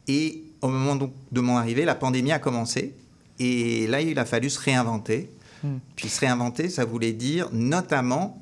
Et 0.07 0.45
au 0.61 0.69
moment 0.69 0.97
donc 0.97 1.13
de 1.33 1.41
mon 1.41 1.57
arrivée, 1.57 1.85
la 1.85 1.95
pandémie 1.95 2.33
a 2.33 2.39
commencé. 2.39 2.95
Et 3.39 3.87
là, 3.87 4.01
il 4.01 4.19
a 4.19 4.25
fallu 4.25 4.51
se 4.51 4.61
réinventer. 4.61 5.31
Hmm. 5.65 5.79
Puis 5.97 6.09
se 6.09 6.21
réinventer, 6.21 6.69
ça 6.69 6.85
voulait 6.85 7.13
dire 7.13 7.49
notamment 7.53 8.39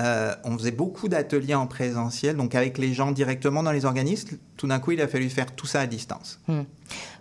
euh, 0.00 0.34
on 0.44 0.58
faisait 0.58 0.72
beaucoup 0.72 1.08
d'ateliers 1.08 1.54
en 1.54 1.68
présentiel, 1.68 2.36
donc 2.36 2.54
avec 2.56 2.78
les 2.78 2.92
gens 2.92 3.12
directement 3.12 3.62
dans 3.62 3.72
les 3.72 3.84
organismes. 3.84 4.36
Tout 4.56 4.66
d'un 4.66 4.80
coup, 4.80 4.90
il 4.90 5.00
a 5.00 5.08
fallu 5.08 5.30
faire 5.30 5.54
tout 5.54 5.66
ça 5.66 5.80
à 5.80 5.86
distance. 5.86 6.40
Hmm 6.48 6.62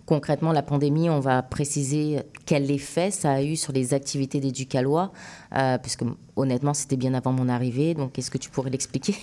concrètement 0.05 0.51
la 0.51 0.61
pandémie, 0.61 1.09
on 1.09 1.19
va 1.19 1.41
préciser 1.41 2.21
quel 2.45 2.69
effet 2.71 3.11
ça 3.11 3.33
a 3.33 3.41
eu 3.41 3.55
sur 3.55 3.73
les 3.73 3.93
activités 3.93 4.39
des 4.39 4.51
Ducalois, 4.51 5.11
euh, 5.55 5.77
puisque 5.77 6.03
honnêtement, 6.35 6.73
c'était 6.73 6.97
bien 6.97 7.13
avant 7.13 7.31
mon 7.31 7.49
arrivée. 7.49 7.93
Donc, 7.93 8.17
est-ce 8.19 8.31
que 8.31 8.37
tu 8.37 8.49
pourrais 8.49 8.69
l'expliquer? 8.69 9.15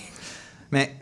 Mais 0.73 0.95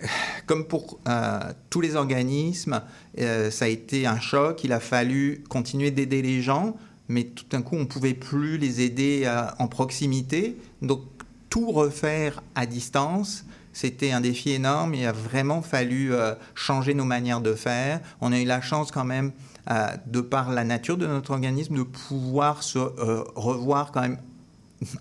comme 0.46 0.64
pour 0.64 0.98
euh, 1.06 1.40
tous 1.68 1.80
les 1.80 1.94
organismes, 1.94 2.80
euh, 3.20 3.50
ça 3.50 3.66
a 3.66 3.68
été 3.68 4.06
un 4.06 4.18
choc. 4.18 4.64
Il 4.64 4.72
a 4.72 4.80
fallu 4.80 5.44
continuer 5.48 5.90
d'aider 5.90 6.22
les 6.22 6.40
gens, 6.40 6.76
mais 7.08 7.24
tout 7.24 7.44
d'un 7.50 7.62
coup, 7.62 7.76
on 7.76 7.80
ne 7.80 7.84
pouvait 7.84 8.14
plus 8.14 8.58
les 8.58 8.80
aider 8.80 9.30
en 9.58 9.68
proximité. 9.68 10.56
Donc, 10.82 11.02
tout 11.48 11.70
refaire 11.70 12.42
à 12.54 12.66
distance, 12.66 13.44
c'était 13.72 14.12
un 14.12 14.20
défi 14.20 14.50
énorme. 14.50 14.94
Il 14.94 15.06
a 15.06 15.12
vraiment 15.12 15.62
fallu 15.62 16.12
changer 16.54 16.94
nos 16.94 17.04
manières 17.04 17.40
de 17.40 17.54
faire. 17.54 18.00
On 18.20 18.32
a 18.32 18.38
eu 18.38 18.44
la 18.44 18.60
chance 18.60 18.90
quand 18.90 19.04
même 19.04 19.32
euh, 19.70 19.88
de 20.06 20.22
par 20.22 20.50
la 20.50 20.64
nature 20.64 20.96
de 20.96 21.06
notre 21.06 21.32
organisme, 21.32 21.76
de 21.76 21.82
pouvoir 21.82 22.62
se 22.62 22.78
euh, 22.78 23.22
revoir 23.34 23.92
quand 23.92 24.00
même 24.00 24.16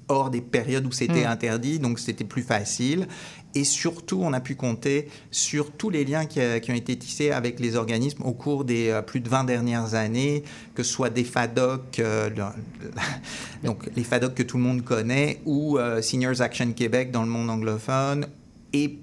hors 0.09 0.29
des 0.29 0.41
périodes 0.41 0.85
où 0.85 0.91
c'était 0.91 1.23
mm. 1.23 1.29
interdit, 1.29 1.79
donc 1.79 1.99
c'était 1.99 2.25
plus 2.25 2.41
facile. 2.41 3.07
Et 3.55 3.63
surtout, 3.63 4.19
on 4.21 4.33
a 4.33 4.39
pu 4.39 4.55
compter 4.55 5.07
sur 5.31 5.71
tous 5.71 5.89
les 5.89 6.05
liens 6.05 6.25
qui, 6.25 6.39
ont 6.39 6.75
été 6.75 6.97
tissés 6.97 7.31
avec 7.31 7.59
les 7.59 7.75
organismes 7.75 8.23
au 8.23 8.33
cours 8.33 8.65
des 8.65 8.89
euh, 8.89 9.01
plus 9.01 9.19
de 9.19 9.29
20 9.29 9.45
dernières 9.45 9.95
années, 9.95 10.43
que 10.75 10.83
ce 10.83 10.91
soit 10.91 11.09
des 11.09 11.23
FADOC, 11.23 12.01
donc 13.63 13.89
les 13.95 14.03
FADOC 14.03 14.35
que 14.35 14.43
tout 14.43 14.57
le 14.57 14.63
monde 14.63 14.83
connaît, 14.83 15.41
ou 15.45 15.79
Seniors 16.01 16.41
Action 16.41 16.71
Québec 16.73 17.11
dans 17.11 17.23
le 17.23 17.29
monde 17.29 17.49
anglophone, 17.49 18.27
et 18.73 18.99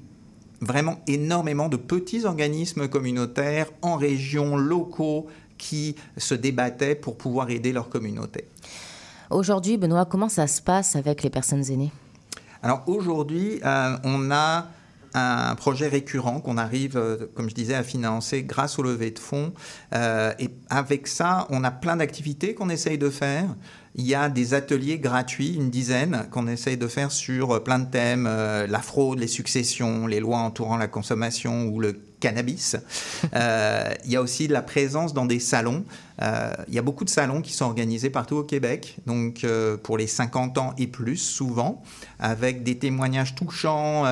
vraiment 0.61 1.01
énormément 1.07 1.69
de 1.69 1.77
petits 1.77 2.25
organismes 2.25 2.89
communautaires 2.89 3.71
en 3.83 3.97
région, 3.97 4.57
locaux, 4.57 5.27
qui 5.59 5.97
se 6.17 6.35
débattaient 6.35 6.95
pour 6.95 7.17
pouvoir 7.17 7.51
aider 7.51 7.73
leur 7.73 7.89
communauté. 7.89 8.45
Aujourd'hui, 9.31 9.79
Benoît, 9.79 10.05
comment 10.05 10.29
ça 10.29 10.47
se 10.47 10.61
passe 10.61 10.97
avec 10.97 11.23
les 11.23 11.31
personnes 11.31 11.71
aînées? 11.71 11.93
Alors 12.65 12.83
aujourd'hui, 12.87 13.61
euh, 13.63 13.97
on 14.05 14.31
a 14.31 14.69
un 15.13 15.55
projet 15.55 15.87
récurrent 15.87 16.41
qu'on 16.41 16.57
arrive, 16.57 16.97
euh, 16.97 17.27
comme 17.35 17.51
je 17.51 17.55
disais, 17.55 17.75
à 17.75 17.83
financer 17.83 18.43
grâce 18.43 18.79
au 18.79 18.83
levée 18.83 19.11
de 19.11 19.19
fonds. 19.19 19.53
Euh, 19.95 20.33
et 20.39 20.49
avec 20.71 21.07
ça, 21.07 21.47
on 21.51 21.63
a 21.63 21.71
plein 21.71 21.97
d'activités 21.97 22.55
qu'on 22.55 22.71
essaye 22.71 22.97
de 22.97 23.11
faire. 23.11 23.45
Il 23.97 24.07
y 24.07 24.15
a 24.15 24.31
des 24.31 24.55
ateliers 24.55 24.99
gratuits, 24.99 25.55
une 25.55 25.69
dizaine, 25.69 26.27
qu'on 26.31 26.47
essaye 26.47 26.79
de 26.79 26.89
faire 26.89 27.13
sur 27.13 27.63
plein 27.63 27.81
de 27.81 27.91
thèmes, 27.91 28.25
la 28.25 28.81
fraude, 28.81 29.19
les 29.19 29.29
successions, 29.29 30.07
les 30.07 30.19
lois 30.19 30.39
entourant 30.39 30.79
la 30.79 30.89
consommation 30.89 31.67
ou 31.67 31.79
le 31.79 32.01
Euh, 33.35 33.93
il 34.05 34.13
y 34.13 34.17
a 34.17 34.23
aussi 34.23 34.49
la 34.49 34.63
présence 34.63 35.15
dans 35.15 35.27
des 35.27 35.41
salons. 35.41 35.85
Euh, 36.23 36.53
il 36.69 36.75
y 36.75 36.79
a 36.79 36.83
beaucoup 36.83 37.05
de 37.05 37.11
salons 37.11 37.41
qui 37.41 37.53
sont 37.53 37.65
organisés 37.65 38.11
partout 38.11 38.37
au 38.37 38.45
Québec, 38.45 38.97
donc 39.07 39.43
euh, 39.43 39.77
pour 39.77 39.99
les 39.99 40.07
50 40.07 40.59
ans 40.59 40.75
et 40.79 40.87
plus 40.87 41.17
souvent, 41.17 41.83
avec 42.19 42.63
des 42.63 42.79
témoignages 42.79 43.35
touchants. 43.35 44.05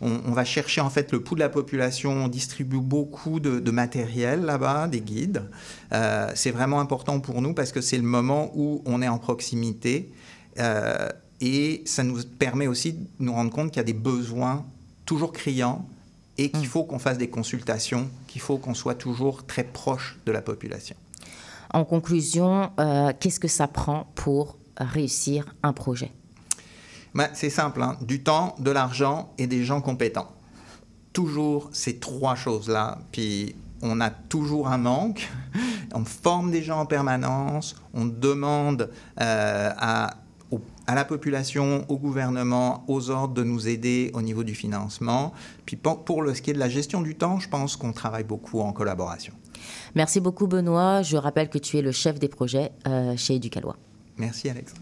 On, 0.00 0.32
va 0.32 0.44
chercher 0.44 0.80
en 0.80 0.90
fait 0.90 1.12
le 1.12 1.22
pouls 1.22 1.36
de 1.36 1.40
la 1.40 1.48
population, 1.48 2.10
on 2.12 2.28
distribue 2.28 2.80
beaucoup 2.80 3.40
de 3.40 3.70
matériel 3.70 4.44
là-bas, 4.44 4.88
des 4.88 5.00
guides. 5.00 5.42
c'est 6.34 6.50
vraiment 6.50 6.80
important 6.80 7.20
pour 7.20 7.40
nous 7.40 7.54
parce 7.54 7.72
que 7.72 7.80
c'est 7.80 7.96
le 7.96 8.02
moment 8.02 8.50
où 8.54 8.82
on 8.84 9.00
est 9.02 9.08
en 9.08 9.18
proximité. 9.18 10.10
et 11.40 11.82
ça 11.86 12.02
nous 12.02 12.22
permet 12.38 12.66
aussi 12.66 12.92
de 12.94 13.06
nous 13.20 13.32
rendre 13.32 13.50
compte 13.50 13.70
qu'il 13.70 13.78
y 13.78 13.80
a 13.80 13.84
des 13.84 13.92
besoins 13.92 14.64
toujours 15.06 15.32
criants 15.32 15.86
et 16.38 16.50
qu'il 16.50 16.60
mm. 16.60 16.64
faut 16.64 16.84
qu'on 16.84 16.98
fasse 16.98 17.18
des 17.18 17.28
consultations, 17.28 18.08
qu'il 18.26 18.40
faut 18.40 18.58
qu'on 18.58 18.74
soit 18.74 18.94
toujours 18.94 19.46
très 19.46 19.64
proche 19.64 20.18
de 20.26 20.32
la 20.32 20.42
population. 20.42 20.96
En 21.72 21.84
conclusion, 21.84 22.70
euh, 22.78 23.12
qu'est-ce 23.18 23.40
que 23.40 23.48
ça 23.48 23.66
prend 23.66 24.06
pour 24.14 24.58
réussir 24.76 25.54
un 25.62 25.72
projet? 25.72 26.12
Ben, 27.14 27.28
C'est 27.32 27.50
simple, 27.50 27.82
hein. 27.82 27.96
du 28.02 28.22
temps, 28.22 28.54
de 28.58 28.70
l'argent 28.70 29.32
et 29.38 29.46
des 29.46 29.64
gens 29.64 29.80
compétents. 29.80 30.30
Toujours 31.12 31.70
ces 31.72 31.98
trois 31.98 32.34
choses-là. 32.34 32.98
Puis 33.10 33.56
on 33.82 34.00
a 34.00 34.10
toujours 34.10 34.68
un 34.68 34.78
manque. 34.78 35.28
On 35.94 36.04
forme 36.04 36.50
des 36.50 36.62
gens 36.62 36.80
en 36.80 36.86
permanence. 36.86 37.76
On 37.94 38.04
demande 38.04 38.90
euh, 39.20 39.70
à 39.78 40.16
à 40.86 40.94
la 40.94 41.04
population, 41.04 41.84
au 41.88 41.96
gouvernement, 41.96 42.84
aux 42.88 43.10
ordres 43.10 43.34
de 43.34 43.42
nous 43.42 43.68
aider 43.68 44.10
au 44.14 44.22
niveau 44.22 44.44
du 44.44 44.54
financement. 44.54 45.32
Puis 45.64 45.76
pour, 45.76 46.22
le, 46.22 46.34
ce 46.34 46.42
qui 46.42 46.50
est 46.50 46.54
de 46.54 46.58
la 46.58 46.68
gestion 46.68 47.02
du 47.02 47.14
temps, 47.14 47.38
je 47.38 47.48
pense 47.48 47.76
qu'on 47.76 47.92
travaille 47.92 48.24
beaucoup 48.24 48.60
en 48.60 48.72
collaboration. 48.72 49.32
Merci 49.94 50.20
beaucoup 50.20 50.46
Benoît. 50.46 51.02
Je 51.02 51.16
rappelle 51.16 51.48
que 51.48 51.58
tu 51.58 51.78
es 51.78 51.82
le 51.82 51.92
chef 51.92 52.18
des 52.18 52.28
projets 52.28 52.72
euh, 52.86 53.16
chez 53.16 53.34
Éducalois. 53.34 53.76
Merci 54.16 54.48
Alex. 54.48 54.74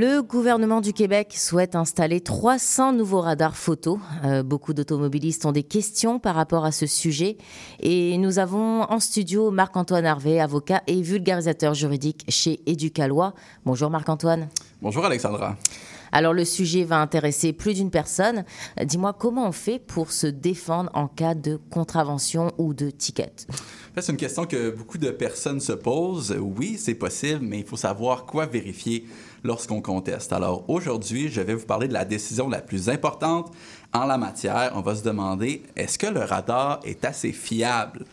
Le 0.00 0.22
gouvernement 0.22 0.80
du 0.80 0.92
Québec 0.92 1.34
souhaite 1.36 1.74
installer 1.74 2.20
300 2.20 2.92
nouveaux 2.92 3.20
radars 3.20 3.56
photo. 3.56 3.98
Euh, 4.24 4.44
beaucoup 4.44 4.72
d'automobilistes 4.72 5.44
ont 5.44 5.50
des 5.50 5.64
questions 5.64 6.20
par 6.20 6.36
rapport 6.36 6.64
à 6.64 6.70
ce 6.70 6.86
sujet 6.86 7.36
et 7.80 8.16
nous 8.18 8.38
avons 8.38 8.82
en 8.82 9.00
studio 9.00 9.50
Marc-Antoine 9.50 10.06
Harvey, 10.06 10.38
avocat 10.38 10.84
et 10.86 11.02
vulgarisateur 11.02 11.74
juridique 11.74 12.24
chez 12.28 12.60
Éducalois. 12.66 13.34
Bonjour 13.66 13.90
Marc-Antoine. 13.90 14.48
Bonjour 14.80 15.04
Alexandra. 15.04 15.56
Alors 16.12 16.32
le 16.32 16.44
sujet 16.44 16.84
va 16.84 17.00
intéresser 17.00 17.52
plus 17.52 17.74
d'une 17.74 17.90
personne. 17.90 18.44
Dis-moi 18.80 19.12
comment 19.12 19.48
on 19.48 19.52
fait 19.52 19.80
pour 19.80 20.12
se 20.12 20.28
défendre 20.28 20.90
en 20.94 21.08
cas 21.08 21.34
de 21.34 21.58
contravention 21.70 22.52
ou 22.56 22.72
de 22.72 22.90
ticket? 22.90 23.32
C'est 23.96 24.12
une 24.12 24.16
question 24.16 24.46
que 24.46 24.70
beaucoup 24.70 24.98
de 24.98 25.10
personnes 25.10 25.60
se 25.60 25.72
posent. 25.72 26.36
Oui, 26.38 26.76
c'est 26.78 26.94
possible, 26.94 27.40
mais 27.42 27.58
il 27.58 27.66
faut 27.66 27.76
savoir 27.76 28.26
quoi 28.26 28.46
vérifier 28.46 29.06
lorsqu'on 29.44 29.80
conteste. 29.80 30.32
Alors 30.32 30.68
aujourd'hui, 30.68 31.28
je 31.28 31.40
vais 31.40 31.54
vous 31.54 31.66
parler 31.66 31.88
de 31.88 31.92
la 31.92 32.04
décision 32.04 32.48
la 32.48 32.60
plus 32.60 32.88
importante 32.88 33.52
en 33.92 34.04
la 34.06 34.18
matière. 34.18 34.72
On 34.74 34.80
va 34.80 34.94
se 34.94 35.02
demander, 35.02 35.62
est-ce 35.76 35.98
que 35.98 36.06
le 36.06 36.20
radar 36.20 36.80
est 36.84 37.04
assez 37.04 37.32
fiable? 37.32 38.04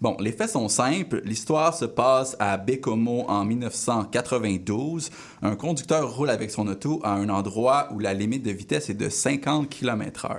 Bon, 0.00 0.16
les 0.20 0.30
faits 0.30 0.50
sont 0.50 0.68
simples. 0.68 1.22
L'histoire 1.24 1.74
se 1.74 1.84
passe 1.84 2.36
à 2.38 2.56
Bécomo 2.56 3.24
en 3.26 3.44
1992. 3.44 5.10
Un 5.42 5.56
conducteur 5.56 6.14
roule 6.14 6.30
avec 6.30 6.52
son 6.52 6.68
auto 6.68 7.00
à 7.02 7.14
un 7.14 7.28
endroit 7.28 7.88
où 7.92 7.98
la 7.98 8.14
limite 8.14 8.44
de 8.44 8.52
vitesse 8.52 8.90
est 8.90 8.94
de 8.94 9.08
50 9.08 9.68
km/h. 9.68 10.38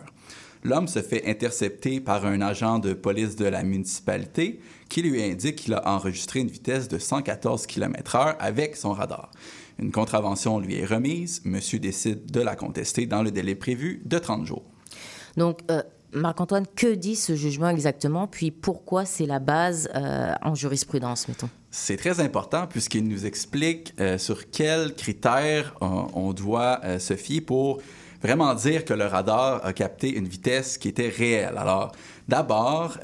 L'homme 0.64 0.88
se 0.88 1.02
fait 1.02 1.28
intercepter 1.28 2.00
par 2.00 2.26
un 2.26 2.40
agent 2.40 2.80
de 2.80 2.94
police 2.94 3.36
de 3.36 3.46
la 3.46 3.64
municipalité 3.64 4.62
qui 4.88 5.02
lui 5.02 5.22
indique 5.22 5.58
qu'il 5.58 5.74
a 5.74 5.88
enregistré 5.88 6.40
une 6.40 6.50
vitesse 6.50 6.88
de 6.88 6.98
114 6.98 7.66
km/h 7.66 8.36
avec 8.40 8.78
son 8.78 8.94
radar. 8.94 9.30
Une 9.80 9.92
contravention 9.92 10.60
lui 10.60 10.76
est 10.76 10.86
remise. 10.86 11.42
Monsieur 11.46 11.80
décide 11.80 12.32
de 12.32 12.42
la 12.42 12.56
contester 12.56 13.06
dans 13.06 13.24
le 13.24 13.32
délai 13.32 13.56
prévu 13.56 14.02
de 14.06 14.18
30 14.20 14.46
jours. 14.46 14.64
Donc, 15.38 15.60
euh, 15.72 15.82
Marc-Antoine, 16.12 16.66
que 16.76 16.94
dit 16.94 17.16
ce 17.16 17.36
jugement 17.36 17.70
exactement, 17.70 18.28
puis 18.28 18.52
pourquoi 18.52 19.06
c'est 19.06 19.26
la 19.26 19.40
base 19.40 19.90
euh, 19.96 20.34
en 20.42 20.56
jurisprudence, 20.56 21.28
mettons? 21.28 21.50
C'est 21.72 21.98
très 21.98 22.20
important 22.20 22.68
puisqu'il 22.68 23.08
nous 23.08 23.26
explique 23.26 23.94
euh, 24.00 24.18
sur 24.18 24.50
quels 24.50 24.96
critères 24.96 25.76
on, 25.82 26.34
doit 26.34 26.82
se 27.00 27.16
fier 27.16 27.42
pour 27.42 27.80
vraiment 28.22 28.54
dire 28.56 28.86
que 28.86 28.94
le 28.94 29.06
radar 29.06 29.66
a 29.66 29.72
capté 29.72 30.14
une 30.16 30.28
vitesse 30.28 30.78
qui 30.78 30.90
était 30.90 31.10
réelle. 31.10 31.58
Alors, 31.58 31.92
d'abord, 32.28 32.98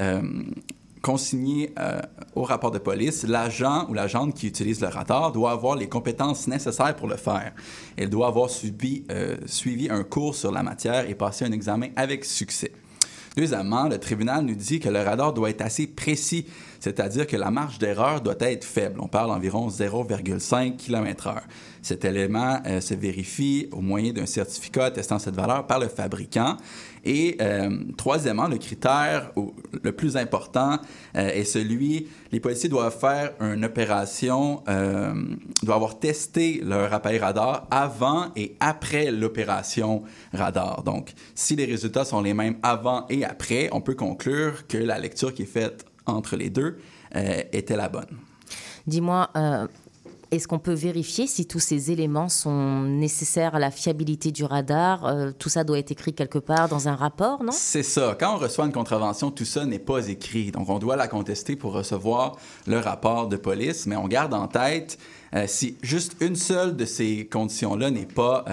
consigné 1.06 1.72
euh, 1.78 2.02
au 2.34 2.42
rapport 2.42 2.72
de 2.72 2.80
police, 2.80 3.28
l'agent 3.28 3.86
ou 3.90 3.94
l'agente 3.94 4.34
qui 4.34 4.48
utilise 4.48 4.82
le 4.82 4.88
radar 4.88 5.32
doit 5.32 5.52
avoir 5.52 5.76
les 5.76 5.88
compétences 5.88 6.48
nécessaires 6.48 6.96
pour 6.96 7.08
le 7.08 7.16
faire. 7.16 7.54
Elle 7.96 8.10
doit 8.10 8.26
avoir 8.26 8.50
euh, 8.50 9.38
suivi 9.46 9.88
un 9.92 10.04
cours 10.04 10.34
sur 10.34 10.52
la 10.52 10.64
matière 10.64 11.08
et 11.08 11.14
passé 11.14 11.46
un 11.46 11.52
examen 11.52 11.90
avec 11.96 12.26
succès. 12.26 12.72
Deuxièmement, 13.38 13.88
le 13.88 14.00
tribunal 14.00 14.46
nous 14.46 14.56
dit 14.56 14.80
que 14.80 14.90
le 14.90 15.02
radar 15.02 15.34
doit 15.34 15.50
être 15.50 15.62
assez 15.62 15.88
précis, 15.88 16.48
c'est-à-dire 16.80 17.28
que 17.28 17.36
la 17.36 17.52
marge 17.52 17.78
d'erreur 17.78 18.22
doit 18.22 18.36
être 18.40 18.64
faible. 18.64 19.00
On 19.00 19.08
parle 19.08 19.28
d'environ 19.28 19.68
0,5 19.68 20.78
km/h. 20.78 21.42
Cet 21.82 22.06
élément 22.06 22.62
euh, 22.66 22.82
se 22.82 22.94
vérifie 22.94 23.68
au 23.74 23.82
moyen 23.82 24.14
d'un 24.14 24.26
certificat 24.26 24.86
attestant 24.86 25.20
cette 25.20 25.36
valeur 25.36 25.68
par 25.68 25.80
le 25.80 25.88
fabricant. 25.88 26.58
Et 27.06 27.38
euh, 27.40 27.70
troisièmement, 27.98 28.48
le 28.48 28.58
critère 28.58 29.32
le 29.84 29.92
plus 29.92 30.18
important 30.18 30.80
euh, 31.16 31.30
est 31.30 31.44
celui, 31.44 32.08
les 32.32 32.40
policiers 32.40 32.70
doivent 32.70 32.98
faire 32.98 33.34
une 33.40 33.64
opération, 33.64 34.64
doivent 34.66 35.76
avoir 35.76 36.00
testé 36.00 36.62
leur 36.64 36.94
appareil 36.94 37.20
radar 37.20 37.68
avant 37.72 38.32
et 38.36 38.56
après 38.60 39.12
l'opération 39.12 40.04
radar. 40.34 40.84
Donc, 40.84 41.14
si 41.36 41.56
les 41.56 41.66
résultats 41.66 42.06
sont 42.06 42.22
les 42.22 42.34
mêmes 42.34 42.58
avant 42.64 43.06
et 43.10 43.24
après, 43.24 43.70
on 43.72 43.82
peut 43.82 43.96
conclure 43.96 44.68
que 44.68 44.78
la 44.78 45.00
lecture 45.00 45.34
qui 45.34 45.44
est 45.44 45.46
faite 45.46 45.86
entre 46.06 46.36
les 46.36 46.50
deux 46.50 46.78
euh, 47.16 47.42
était 47.52 47.78
la 47.78 47.90
bonne. 47.90 48.18
Dis-moi, 48.88 49.30
euh, 49.36 49.68
est-ce 50.32 50.48
qu'on 50.48 50.60
peut 50.60 50.74
vérifier 50.74 51.28
si 51.28 51.46
tous 51.46 51.60
ces 51.60 51.92
éléments 51.92 52.30
sont 52.30 52.82
nécessaires 52.82 53.56
à 53.56 53.60
la 53.60 53.72
fiabilité 53.72 54.32
du 54.32 54.44
radar? 54.44 55.06
Euh, 55.06 55.32
Tout 55.38 55.50
ça 55.50 55.64
doit 55.64 55.80
être 55.80 55.92
écrit 55.92 56.14
quelque 56.14 56.40
part 56.40 56.68
dans 56.70 56.88
un 56.88 56.96
rapport, 56.96 57.44
non? 57.44 57.52
C'est 57.52 57.84
ça. 57.84 58.16
Quand 58.20 58.36
on 58.36 58.38
reçoit 58.38 58.66
une 58.66 58.72
contravention, 58.72 59.32
tout 59.32 59.46
ça 59.46 59.66
n'est 59.66 59.80
pas 59.80 60.08
écrit. 60.08 60.52
Donc, 60.52 60.70
on 60.70 60.80
doit 60.80 60.96
la 60.96 61.08
contester 61.08 61.56
pour 61.56 61.74
recevoir 61.74 62.38
le 62.68 62.80
rapport 62.80 63.28
de 63.28 63.38
police, 63.38 63.86
mais 63.86 63.96
on 63.96 64.08
garde 64.08 64.34
en 64.34 64.48
tête 64.48 64.98
si 65.48 65.76
juste 65.82 66.16
une 66.22 66.36
seule 66.38 66.78
de 66.78 66.86
ces 66.86 67.28
conditions-là 67.28 67.92
n'est 67.92 68.06
pas, 68.06 68.46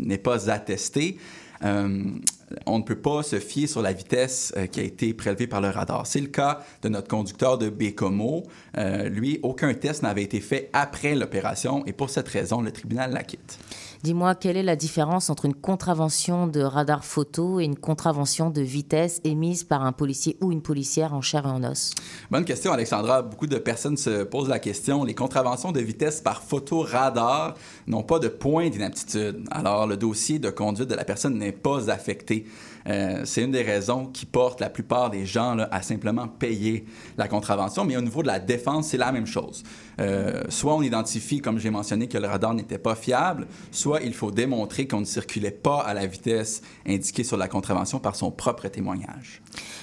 n'est 0.00 0.18
pas 0.18 0.50
attestée, 0.50 1.16
euh, 1.16 1.47
on 1.62 2.78
ne 2.78 2.82
peut 2.82 2.98
pas 2.98 3.22
se 3.22 3.38
fier 3.38 3.66
sur 3.66 3.82
la 3.82 3.92
vitesse 3.92 4.52
euh, 4.56 4.66
qui 4.66 4.80
a 4.80 4.82
été 4.82 5.12
prélevée 5.14 5.46
par 5.46 5.60
le 5.60 5.68
radar. 5.68 6.06
C'est 6.06 6.20
le 6.20 6.28
cas 6.28 6.60
de 6.82 6.88
notre 6.88 7.08
conducteur 7.08 7.58
de 7.58 7.68
Bécomo. 7.68 8.44
Euh, 8.76 9.08
lui, 9.08 9.40
aucun 9.42 9.74
test 9.74 10.02
n'avait 10.02 10.22
été 10.22 10.40
fait 10.40 10.70
après 10.72 11.14
l'opération 11.14 11.84
et 11.86 11.92
pour 11.92 12.10
cette 12.10 12.28
raison, 12.28 12.60
le 12.60 12.72
tribunal 12.72 13.12
l'acquitte. 13.12 13.58
Dis-moi, 14.04 14.36
quelle 14.36 14.56
est 14.56 14.62
la 14.62 14.76
différence 14.76 15.28
entre 15.28 15.44
une 15.44 15.54
contravention 15.54 16.46
de 16.46 16.60
radar 16.60 17.04
photo 17.04 17.58
et 17.58 17.64
une 17.64 17.76
contravention 17.76 18.48
de 18.48 18.60
vitesse 18.60 19.20
émise 19.24 19.64
par 19.64 19.84
un 19.84 19.90
policier 19.90 20.36
ou 20.40 20.52
une 20.52 20.62
policière 20.62 21.14
en 21.14 21.20
chair 21.20 21.46
et 21.46 21.50
en 21.50 21.64
os? 21.64 21.94
Bonne 22.30 22.44
question, 22.44 22.72
Alexandra. 22.72 23.22
Beaucoup 23.22 23.48
de 23.48 23.58
personnes 23.58 23.96
se 23.96 24.22
posent 24.22 24.48
la 24.48 24.60
question. 24.60 25.02
Les 25.02 25.14
contraventions 25.14 25.72
de 25.72 25.80
vitesse 25.80 26.20
par 26.20 26.42
photo 26.42 26.82
radar 26.82 27.54
n'ont 27.88 28.04
pas 28.04 28.20
de 28.20 28.28
point 28.28 28.70
d'inaptitude. 28.70 29.44
Alors, 29.50 29.88
le 29.88 29.96
dossier 29.96 30.38
de 30.38 30.50
conduite 30.50 30.88
de 30.88 30.94
la 30.94 31.04
personne 31.04 31.36
n'est 31.36 31.50
pas 31.50 31.90
affecté. 31.90 32.46
Euh, 32.88 33.22
c'est 33.24 33.42
une 33.42 33.50
des 33.50 33.62
raisons 33.62 34.06
qui 34.06 34.26
porte 34.26 34.60
la 34.60 34.70
plupart 34.70 35.10
des 35.10 35.26
gens 35.26 35.58
à 35.70 35.82
simplement 35.82 36.28
payer 36.28 36.86
la 37.16 37.28
contravention. 37.28 37.84
Mais 37.84 37.96
au 37.96 38.00
niveau 38.00 38.22
de 38.22 38.28
la 38.28 38.38
défense, 38.38 38.88
c'est 38.88 38.96
la 38.96 39.12
même 39.12 39.26
chose. 39.26 39.62
Euh, 40.00 40.42
soit 40.48 40.74
on 40.74 40.82
identifie, 40.82 41.40
comme 41.40 41.58
j'ai 41.58 41.70
mentionné, 41.70 42.06
que 42.06 42.18
le 42.18 42.28
radar 42.28 42.54
n'était 42.54 42.78
pas 42.78 42.94
fiable, 42.94 43.46
soit 43.72 43.87
il 43.96 44.14
faut 44.14 44.30
démontrer 44.30 44.86
qu'on 44.86 45.00
ne 45.00 45.04
circulait 45.04 45.50
pas 45.50 45.80
à 45.80 45.94
la 45.94 46.06
vitesse 46.06 46.62
indiquée 46.86 47.24
sur 47.24 47.36
la 47.36 47.48
contravention 47.48 47.98
par 47.98 48.16
son 48.16 48.30
propre 48.30 48.68
témoignage. 48.68 49.42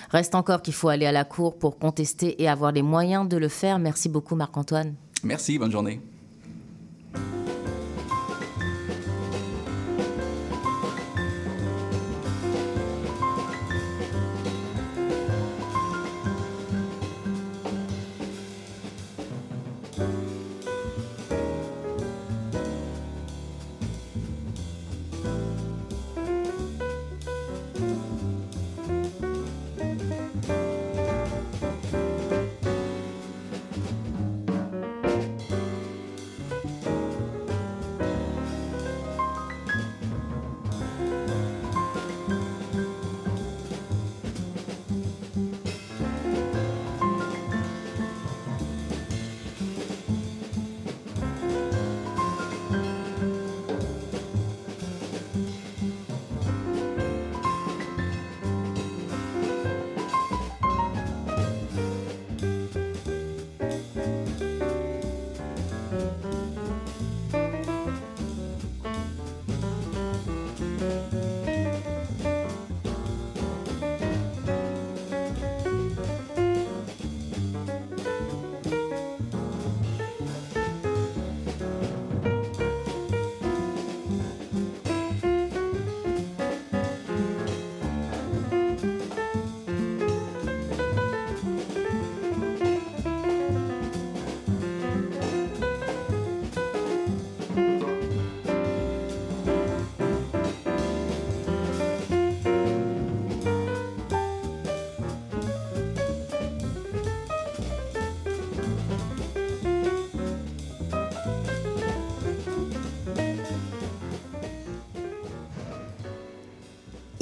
Reste 0.09 0.35
encore 0.35 0.61
qu'il 0.61 0.73
faut 0.73 0.89
aller 0.89 1.05
à 1.05 1.11
la 1.11 1.25
cour 1.25 1.57
pour 1.57 1.77
contester 1.77 2.41
et 2.41 2.47
avoir 2.47 2.71
les 2.71 2.81
moyens 2.81 3.27
de 3.27 3.37
le 3.37 3.49
faire. 3.49 3.79
Merci 3.79 4.09
beaucoup, 4.09 4.35
Marc-Antoine. 4.35 4.93
Merci, 5.23 5.57
bonne 5.57 5.71
journée. 5.71 5.99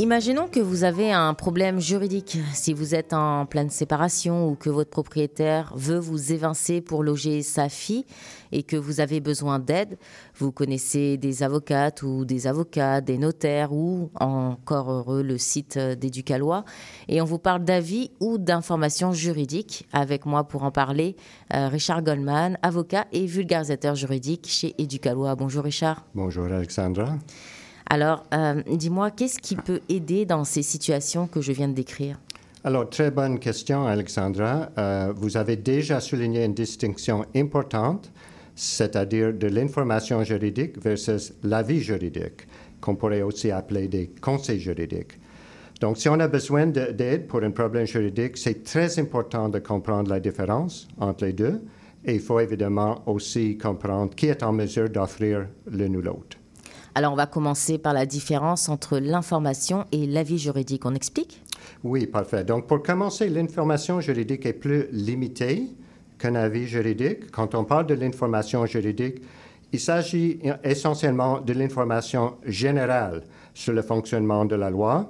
Imaginons 0.04 0.50
que 0.50 0.60
vous 0.60 0.84
avez 0.84 1.14
un 1.14 1.34
problème 1.34 1.80
juridique. 1.80 2.38
Si 2.54 2.74
vous 2.74 2.94
êtes 2.94 3.14
en 3.14 3.46
pleine 3.46 3.70
séparation 3.70 4.50
ou 4.50 4.56
que 4.56 4.70
votre 4.70 4.90
propriétaire 4.90 5.72
veut 5.78 5.98
vous 5.98 6.34
évincer 6.34 6.82
pour 6.82 7.04
loger 7.04 7.42
sa 7.42 7.70
fille 7.70 8.04
et 8.52 8.64
que 8.64 8.76
vous 8.76 9.00
avez 9.00 9.22
besoin 9.22 9.60
d'aide, 9.60 9.98
vous 10.36 10.52
connaissez 10.52 11.16
des 11.16 11.42
avocates 11.42 12.04
ou 12.04 12.26
des 12.26 12.48
avocats, 12.48 13.00
des 13.00 13.18
notaires 13.18 13.72
ou 13.72 14.12
encore 14.20 14.92
heureux 14.92 15.24
le 15.24 15.38
site 15.38 15.78
d'Éducalois 15.80 16.66
et 17.08 17.22
on 17.22 17.26
vous 17.26 17.40
parle 17.40 17.64
d'avis 17.64 18.12
ou 18.20 18.38
d'informations 18.38 19.14
juridiques. 19.14 19.88
Avec 19.94 20.26
moi 20.26 20.44
pour 20.44 20.64
en 20.64 20.72
parler, 20.72 21.16
euh, 21.54 21.70
Richard 21.70 22.04
Goldman, 22.04 22.58
avocat 22.62 23.06
et 23.14 23.26
vulgarisateur 23.26 23.96
juridique 23.96 24.48
chez 24.50 24.76
Éducalois. 24.78 25.36
Bonjour 25.36 25.64
Richard. 25.64 26.04
Bonjour 26.14 26.44
Alexandra. 26.48 27.16
Alors, 27.90 28.26
euh, 28.34 28.62
dis-moi, 28.68 29.12
qu'est-ce 29.12 29.40
qui 29.40 29.56
peut 29.56 29.82
aider 29.90 30.26
dans 30.26 30.44
ces 30.44 30.64
situations 30.64 31.28
que 31.28 31.42
je 31.42 31.52
viens 31.52 31.68
de 31.68 31.74
décrire? 31.74 32.20
Alors, 32.64 32.90
très 32.90 33.12
bonne 33.12 33.40
question, 33.40 33.86
Alexandra. 33.86 34.70
Euh, 34.78 35.14
vous 35.16 35.36
avez 35.36 35.58
déjà 35.58 36.00
souligné 36.00 36.46
une 36.46 36.54
distinction 36.54 37.26
importante, 37.36 38.12
c'est-à-dire 38.56 39.34
de 39.34 39.48
l'information 39.48 40.24
juridique 40.24 40.82
versus 40.82 41.34
l'avis 41.44 41.82
juridique, 41.82 42.48
qu'on 42.80 42.96
pourrait 42.96 43.22
aussi 43.22 43.52
appeler 43.52 43.88
des 43.88 44.12
conseils 44.22 44.60
juridiques. 44.60 45.20
Donc, 45.82 45.98
si 45.98 46.08
on 46.08 46.20
a 46.22 46.30
besoin 46.30 46.68
d'aide 46.68 47.28
pour 47.28 47.44
un 47.44 47.52
problème 47.52 47.86
juridique, 47.86 48.38
c'est 48.38 48.64
très 48.64 48.98
important 48.98 49.50
de 49.50 49.60
comprendre 49.60 50.10
la 50.10 50.22
différence 50.22 50.88
entre 50.98 51.26
les 51.26 51.34
deux. 51.34 51.62
Et 52.06 52.16
il 52.16 52.22
faut 52.22 52.40
évidemment 52.40 53.04
aussi 53.06 53.58
comprendre 53.58 54.16
qui 54.16 54.28
est 54.28 54.44
en 54.44 54.54
mesure 54.54 54.90
d'offrir 54.90 55.48
l'une 55.70 55.98
ou 55.98 56.02
l'autre. 56.02 56.38
Alors, 56.96 57.14
on 57.14 57.16
va 57.16 57.26
commencer 57.26 57.80
par 57.80 57.94
la 57.94 58.06
différence 58.06 58.70
entre 58.70 59.00
l'information 59.00 59.86
et 59.92 60.06
l'avis 60.06 60.38
juridique. 60.38 60.86
On 60.86 60.94
explique? 60.94 61.42
Oui, 61.84 62.06
parfait. 62.06 62.44
Donc, 62.44 62.68
pour 62.68 62.84
commencer, 62.84 63.30
l'information 63.30 64.00
juridique 64.00 64.46
est 64.46 64.54
plus 64.54 64.88
limitée 64.92 65.70
qu'un 66.20 66.36
avis 66.36 66.68
juridique. 66.68 67.32
Quand 67.32 67.56
on 67.56 67.64
parle 67.64 67.88
de 67.88 67.96
l'information 67.96 68.66
juridique, 68.68 69.24
il 69.72 69.80
s'agit 69.80 70.40
essentiellement 70.64 71.42
de 71.42 71.54
l'information 71.54 72.36
générale 72.46 73.24
sur 73.56 73.74
le 73.74 73.82
fonctionnement 73.82 74.46
de 74.46 74.56
la 74.56 74.70
loi 74.70 75.10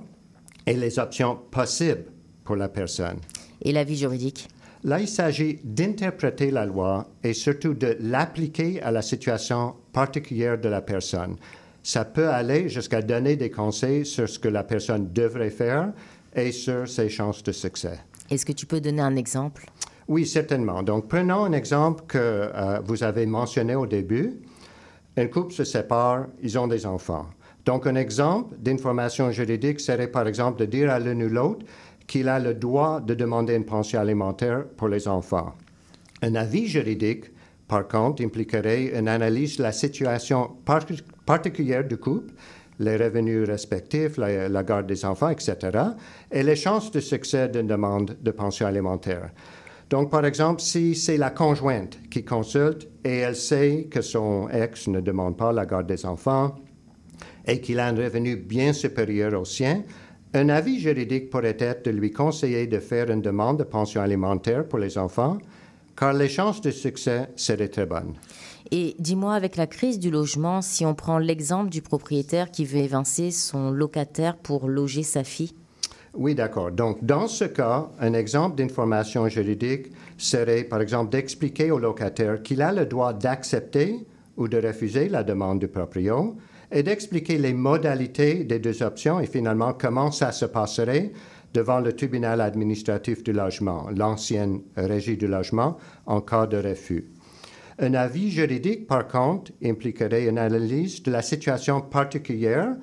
et 0.65 0.73
les 0.73 0.99
options 0.99 1.37
possibles 1.51 2.05
pour 2.45 2.55
la 2.55 2.69
personne. 2.69 3.17
Et 3.61 3.73
l'avis 3.73 3.97
juridique? 3.97 4.47
Là, 4.85 5.01
il 5.01 5.07
s'agit 5.07 5.59
d'interpréter 5.63 6.49
la 6.49 6.65
loi 6.65 7.07
et 7.23 7.33
surtout 7.33 7.73
de 7.73 7.97
l'appliquer 7.99 8.81
à 8.81 8.91
la 8.91 9.01
situation 9.01 9.75
particulière 9.91 10.57
de 10.57 10.69
la 10.69 10.81
personne 10.81 11.35
ça 11.83 12.05
peut 12.05 12.29
aller 12.29 12.69
jusqu'à 12.69 13.01
donner 13.01 13.35
des 13.35 13.51
conseils 13.51 14.05
sur 14.05 14.27
ce 14.27 14.39
que 14.39 14.47
la 14.47 14.63
personne 14.63 15.11
devrait 15.11 15.49
faire 15.49 15.91
et 16.33 16.51
sur 16.51 16.87
ses 16.87 17.09
chances 17.09 17.43
de 17.43 17.51
succès. 17.51 17.99
Est-ce 18.29 18.45
que 18.45 18.53
tu 18.53 18.65
peux 18.65 18.79
donner 18.79 19.01
un 19.01 19.17
exemple? 19.17 19.65
Oui, 20.07 20.25
certainement. 20.25 20.81
Donc, 20.81 21.07
prenons 21.07 21.43
un 21.43 21.51
exemple 21.51 22.05
que 22.07 22.17
euh, 22.17 22.79
vous 22.85 23.03
avez 23.03 23.25
mentionné 23.25 23.75
au 23.75 23.85
début. 23.85 24.39
Un 25.17 25.27
couple 25.27 25.53
se 25.53 25.65
sépare, 25.65 26.27
ils 26.41 26.57
ont 26.57 26.67
des 26.67 26.85
enfants. 26.85 27.27
Donc, 27.65 27.85
un 27.85 27.95
exemple 27.95 28.55
d'information 28.57 29.31
juridique 29.31 29.79
serait 29.79 30.07
par 30.07 30.27
exemple 30.27 30.59
de 30.59 30.65
dire 30.65 30.89
à 30.89 30.99
l'un 30.99 31.19
ou 31.21 31.29
l'autre 31.29 31.65
qu'il 32.07 32.27
a 32.27 32.39
le 32.39 32.53
droit 32.53 32.99
de 32.99 33.13
demander 33.13 33.55
une 33.55 33.65
pension 33.65 33.99
alimentaire 33.99 34.65
pour 34.77 34.87
les 34.87 35.07
enfants. 35.07 35.53
Un 36.21 36.35
avis 36.35 36.67
juridique 36.67 37.25
par 37.67 37.87
contre, 37.87 38.23
impliquerait 38.23 38.97
une 38.97 39.07
analyse 39.07 39.57
de 39.57 39.63
la 39.63 39.71
situation 39.71 40.51
particulière 41.25 41.83
du 41.83 41.97
couple, 41.97 42.33
les 42.79 42.97
revenus 42.97 43.47
respectifs, 43.47 44.17
la, 44.17 44.63
garde 44.63 44.87
des 44.87 45.05
enfants, 45.05 45.29
etc., 45.29 45.57
et 46.31 46.43
les 46.43 46.55
chances 46.55 46.91
de 46.91 46.99
succès 46.99 47.47
d'une 47.49 47.67
demande 47.67 48.17
de 48.21 48.31
pension 48.31 48.65
alimentaire. 48.65 49.29
Donc, 49.89 50.09
par 50.09 50.25
exemple, 50.25 50.61
si 50.61 50.95
c'est 50.95 51.17
la 51.17 51.29
conjointe 51.29 51.99
qui 52.09 52.25
consulte 52.25 52.87
et 53.03 53.17
elle 53.17 53.35
sait 53.35 53.87
que 53.91 54.01
son 54.01 54.49
ex 54.49 54.87
ne 54.87 55.01
demande 55.01 55.37
pas 55.37 55.51
la 55.51 55.65
garde 55.65 55.87
des 55.87 56.05
enfants 56.05 56.55
et 57.45 57.61
qu'il 57.61 57.79
a 57.79 57.87
un 57.87 57.95
revenu 57.95 58.37
bien 58.37 58.73
supérieur 58.73 59.39
au 59.39 59.45
sien, 59.45 59.83
un 60.33 60.49
avis 60.49 60.79
juridique 60.79 61.29
pourrait 61.29 61.57
être 61.59 61.85
de 61.85 61.91
lui 61.91 62.11
conseiller 62.11 62.65
de 62.65 62.79
faire 62.79 63.11
une 63.11 63.21
demande 63.21 63.59
de 63.59 63.63
pension 63.63 64.01
alimentaire 64.01 64.67
pour 64.67 64.79
les 64.79 64.97
enfants 64.97 65.37
car 65.95 66.13
les 66.13 66.29
chances 66.29 66.61
de 66.61 66.71
succès 66.71 67.29
seraient 67.35 67.67
très 67.67 67.85
bonnes. 67.85 68.15
Et 68.71 68.95
dis-moi, 68.99 69.33
avec 69.33 69.55
la 69.55 69.67
crise 69.67 69.99
du 69.99 70.09
logement, 70.09 70.61
si 70.61 70.85
on 70.85 70.95
prend 70.95 71.17
l'exemple 71.17 71.69
du 71.69 71.81
propriétaire 71.81 72.51
qui 72.51 72.65
veut 72.65 72.79
évincer 72.79 73.31
son 73.31 73.71
locataire 73.71 74.37
pour 74.37 74.67
loger 74.67 75.03
sa 75.03 75.23
fille 75.23 75.53
Oui, 76.13 76.35
d'accord. 76.35 76.71
Donc, 76.71 77.03
dans 77.03 77.27
ce 77.27 77.45
cas, 77.45 77.89
un 77.99 78.13
exemple 78.13 78.55
d'information 78.55 79.27
juridique 79.27 79.91
serait, 80.17 80.63
par 80.63 80.81
exemple, 80.81 81.11
d'expliquer 81.11 81.71
au 81.71 81.79
locataire 81.79 82.41
qu'il 82.41 82.61
a 82.61 82.71
le 82.71 82.85
droit 82.85 83.13
d'accepter 83.13 84.05
ou 84.37 84.47
de 84.47 84.57
refuser 84.57 85.09
la 85.09 85.23
demande 85.23 85.59
du 85.59 85.67
proprio 85.67 86.35
et 86.71 86.81
d'expliquer 86.81 87.37
les 87.37 87.53
modalités 87.53 88.43
des 88.43 88.59
deux 88.59 88.81
options 88.81 89.19
et 89.19 89.27
finalement 89.27 89.73
comment 89.73 90.11
ça 90.11 90.31
se 90.31 90.45
passerait 90.45 91.11
devant 91.53 91.79
le 91.79 91.93
tribunal 91.93 92.41
administratif 92.41 93.23
du 93.23 93.31
logement, 93.31 93.87
l'ancienne 93.95 94.61
régie 94.75 95.17
du 95.17 95.27
logement, 95.27 95.77
en 96.07 96.21
cas 96.21 96.47
de 96.47 96.57
refus. 96.57 97.05
Un 97.79 97.93
avis 97.95 98.29
juridique, 98.29 98.87
par 98.87 99.07
contre, 99.07 99.51
impliquerait 99.63 100.25
une 100.25 100.37
analyse 100.37 101.01
de 101.03 101.11
la 101.11 101.21
situation 101.21 101.81
particulière 101.81 102.75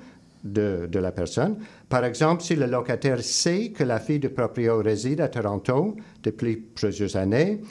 de, 0.43 0.89
la 0.93 1.11
personne. 1.11 1.57
Par 1.87 2.03
exemple, 2.03 2.43
si 2.43 2.55
le 2.55 2.65
locataire 2.65 3.21
sait 3.21 3.69
que 3.69 3.83
la 3.83 3.99
fille 3.99 4.19
du 4.19 4.29
proprio 4.29 4.81
réside 4.81 5.21
à 5.21 5.29
Toronto 5.29 5.95
depuis 6.23 6.57
plusieurs 6.57 7.15
années 7.15 7.61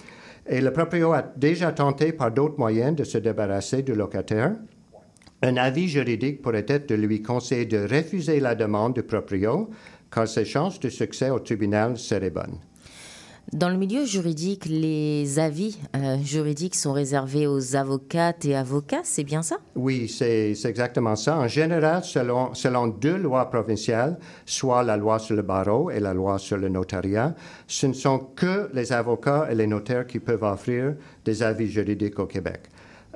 et 0.46 0.60
le 0.60 0.72
proprio 0.72 1.12
a 1.12 1.22
déjà 1.36 1.72
tenté 1.72 2.12
par 2.12 2.30
d'autres 2.30 2.58
moyens 2.58 2.96
de 2.96 3.04
se 3.04 3.18
débarrasser 3.18 3.82
du 3.82 3.94
locataire, 3.94 4.54
un 5.42 5.56
avis 5.56 5.88
juridique 5.88 6.42
pourrait 6.42 6.66
être 6.68 6.88
de 6.88 6.94
lui 6.94 7.22
conseiller 7.22 7.66
de 7.66 7.78
refuser 7.78 8.40
la 8.40 8.54
demande 8.54 8.94
du 8.94 9.02
proprio 9.02 9.70
car 10.12 10.28
ses 10.28 10.44
chances 10.44 10.80
de 10.80 10.88
succès 10.88 11.30
au 11.30 11.38
tribunal 11.38 11.96
seraient 11.96 12.30
bonnes. 12.30 12.58
Dans 13.52 13.68
le 13.68 13.76
milieu 13.76 14.04
juridique, 14.04 14.66
les 14.66 15.40
avis 15.40 15.76
euh, 15.96 16.18
juridiques 16.22 16.76
sont 16.76 16.92
réservés 16.92 17.48
aux 17.48 17.74
avocates 17.74 18.44
et 18.44 18.54
avocats, 18.54 19.00
c'est 19.02 19.24
bien 19.24 19.42
ça? 19.42 19.56
Oui, 19.74 20.08
c'est 20.08 20.54
exactement 20.64 21.16
ça. 21.16 21.36
En 21.36 21.48
général, 21.48 22.04
selon, 22.04 22.54
selon 22.54 22.86
deux 22.86 23.16
lois 23.16 23.50
provinciales, 23.50 24.18
soit 24.46 24.84
la 24.84 24.96
loi 24.96 25.18
sur 25.18 25.34
le 25.34 25.42
barreau 25.42 25.90
et 25.90 25.98
la 25.98 26.14
loi 26.14 26.38
sur 26.38 26.58
le 26.58 26.68
notariat, 26.68 27.34
ce 27.66 27.88
ne 27.88 27.92
sont 27.92 28.18
que 28.18 28.70
les 28.72 28.92
avocats 28.92 29.48
et 29.50 29.56
les 29.56 29.66
notaires 29.66 30.06
qui 30.06 30.20
peuvent 30.20 30.44
offrir 30.44 30.94
des 31.24 31.42
avis 31.42 31.66
juridiques 31.66 32.20
au 32.20 32.26
Québec. 32.26 32.60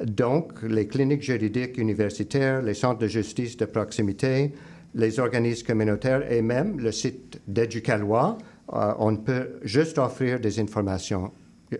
Donc, 0.02 0.62
les 0.62 0.88
cliniques 0.88 1.22
juridiques 1.22 1.78
universitaires, 1.78 2.60
les 2.60 2.74
centres 2.74 2.98
de 2.98 3.06
justice 3.06 3.56
de 3.56 3.66
proximité, 3.66 4.52
les 4.96 5.20
organismes 5.20 5.66
communautaires 5.66 6.30
et 6.30 6.42
même 6.42 6.80
le 6.80 6.90
site 6.90 7.40
d'Éducalois, 7.46 8.37
on 8.68 9.16
peut 9.16 9.59
juste 9.62 9.98
offrir 9.98 10.40
des 10.40 10.59
informations, 10.59 11.33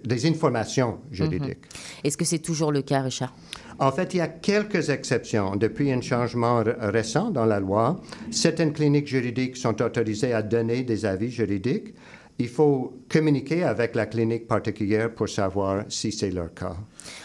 des 0.05 0.27
informations 0.27 0.99
juridiques. 1.11 1.65
Mhm. 1.65 2.05
Est-ce 2.05 2.17
que 2.17 2.25
c'est 2.25 2.39
toujours 2.39 2.73
le 2.73 2.83
cas, 2.83 3.03
Richard? 3.03 3.35
En 3.79 3.91
fait, 3.91 4.15
il 4.15 4.19
y 4.19 4.21
a 4.21 4.29
quelques 4.29 4.91
exceptions. 4.91 5.57
Depuis 5.57 5.91
un 5.91 6.01
changement 6.01 6.63
récent 6.65 7.31
dans 7.31 7.45
la 7.47 7.59
loi, 7.59 8.01
certaines 8.31 8.73
cliniques 8.73 9.09
juridiques 9.09 9.57
sont 9.57 9.81
autorisées 9.83 10.33
à 10.33 10.43
donner 10.43 10.85
des 10.85 11.05
avis 11.05 11.31
juridiques. 11.31 11.95
Il 12.39 12.49
faut 12.49 12.95
communiquer 13.09 13.63
avec 13.63 13.95
la 13.95 14.07
clinique 14.07 14.49
particulière 14.49 15.15
pour 15.15 15.29
savoir 15.29 15.85
si 15.89 16.11
c'est 16.11 16.31
leur 16.31 16.53
cas. 16.53 16.77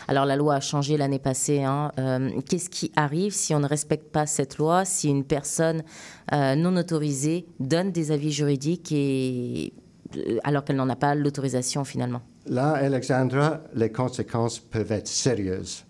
Alors 0.08 0.26
la 0.26 0.36
loi 0.36 0.56
a 0.56 0.60
changé 0.60 0.98
l'année 0.98 1.17
passée. 1.17 1.63
Hein. 1.63 1.91
Euh, 1.98 2.30
qu'est-ce 2.48 2.69
qui 2.69 2.91
arrive 2.95 3.34
si 3.34 3.56
on 3.56 3.60
ne 3.60 3.67
respecte 3.67 4.12
pas 4.12 4.28
cette 4.28 4.58
loi, 4.60 4.86
si 4.86 5.10
une 5.10 5.24
personne 5.24 5.84
euh, 6.32 6.54
non 6.56 6.76
autorisée 6.78 7.48
donne 7.60 7.91
des 7.91 8.12
avis 8.12 8.32
juridiques 8.32 8.91
et 8.91 9.74
euh, 10.15 10.38
alors 10.43 10.63
qu'elle 10.63 10.76
n'en 10.76 10.89
a 10.89 10.95
pas 10.95 11.15
l'autorisation 11.15 11.84
finalement? 11.84 12.22
Là, 12.45 12.74
Alexandra, 12.74 13.62
les 13.74 13.91
conséquences 13.91 14.60
peuvent 14.60 14.91
être 14.91 15.08
sérieuses. 15.08 15.86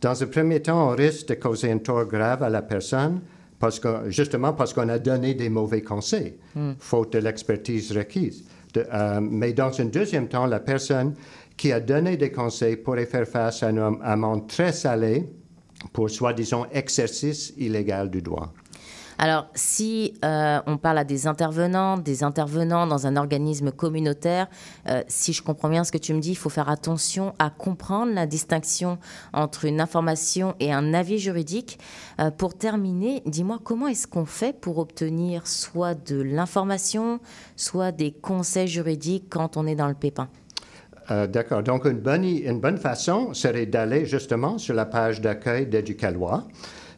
Dans 0.00 0.22
un 0.22 0.26
premier 0.26 0.60
temps, 0.62 0.90
on 0.90 0.96
risque 0.96 1.28
de 1.28 1.34
causer 1.34 1.70
un 1.70 1.78
tort 1.78 2.06
grave 2.06 2.42
à 2.42 2.48
la 2.48 2.62
personne, 2.62 3.20
parce 3.58 3.78
que, 3.78 4.10
justement 4.10 4.54
parce 4.54 4.72
qu'on 4.72 4.88
a 4.88 4.98
donné 4.98 5.34
des 5.34 5.50
mauvais 5.50 5.82
conseils, 5.82 6.34
hmm. 6.54 6.72
faute 6.78 7.12
de 7.12 7.18
l'expertise 7.18 7.92
requise. 7.92 8.44
Mais 9.20 9.52
dans 9.52 9.80
un 9.80 9.86
deuxième 9.86 10.28
temps, 10.28 10.46
la 10.46 10.60
personne 10.60 11.14
qui 11.56 11.72
a 11.72 11.80
donné 11.80 12.16
des 12.16 12.32
conseils 12.32 12.76
pourrait 12.76 13.06
faire 13.06 13.26
face 13.26 13.62
à 13.62 13.70
une 13.70 13.98
amende 14.02 14.48
très 14.48 14.72
salée 14.72 15.28
pour 15.92 16.10
soi-disant 16.10 16.66
exercice 16.72 17.52
illégal 17.56 18.10
du 18.10 18.22
droit. 18.22 18.52
Alors, 19.22 19.48
si 19.54 20.14
euh, 20.24 20.60
on 20.66 20.78
parle 20.78 20.96
à 20.96 21.04
des 21.04 21.26
intervenants, 21.26 21.98
des 21.98 22.24
intervenants 22.24 22.86
dans 22.86 23.06
un 23.06 23.16
organisme 23.16 23.70
communautaire, 23.70 24.48
euh, 24.88 25.02
si 25.08 25.34
je 25.34 25.42
comprends 25.42 25.68
bien 25.68 25.84
ce 25.84 25.92
que 25.92 25.98
tu 25.98 26.14
me 26.14 26.20
dis, 26.20 26.30
il 26.30 26.36
faut 26.36 26.48
faire 26.48 26.70
attention 26.70 27.34
à 27.38 27.50
comprendre 27.50 28.14
la 28.14 28.24
distinction 28.24 28.96
entre 29.34 29.66
une 29.66 29.78
information 29.78 30.54
et 30.58 30.72
un 30.72 30.94
avis 30.94 31.18
juridique. 31.18 31.78
Euh, 32.18 32.30
pour 32.30 32.56
terminer, 32.56 33.22
dis-moi 33.26 33.58
comment 33.62 33.88
est-ce 33.88 34.06
qu'on 34.06 34.24
fait 34.24 34.58
pour 34.58 34.78
obtenir 34.78 35.46
soit 35.46 35.94
de 35.94 36.22
l'information, 36.22 37.20
soit 37.56 37.92
des 37.92 38.12
conseils 38.12 38.68
juridiques 38.68 39.26
quand 39.28 39.58
on 39.58 39.66
est 39.66 39.76
dans 39.76 39.88
le 39.88 39.94
pépin? 39.94 40.28
D'accord. 41.28 41.64
Donc, 41.64 41.86
une 41.86 41.98
bonne, 41.98 42.22
une 42.22 42.60
bonne 42.60 42.78
façon 42.78 43.34
serait 43.34 43.66
d'aller 43.66 44.06
justement 44.06 44.58
sur 44.58 44.76
la 44.76 44.86
page 44.86 45.20
d'accueil 45.20 45.66
d'Éducalois 45.66 46.46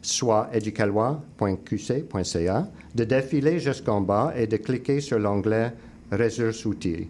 soit 0.03 0.49
educalois.qc.ca, 0.53 2.67
de 2.93 3.03
défiler 3.03 3.59
jusqu'en 3.59 4.01
bas 4.01 4.31
et 4.37 4.45
de 4.45 4.57
cliquer 4.57 5.01
sur 5.01 5.17
l'onglet 5.17 5.73
Ressources 6.11 6.65
outils. 6.65 7.07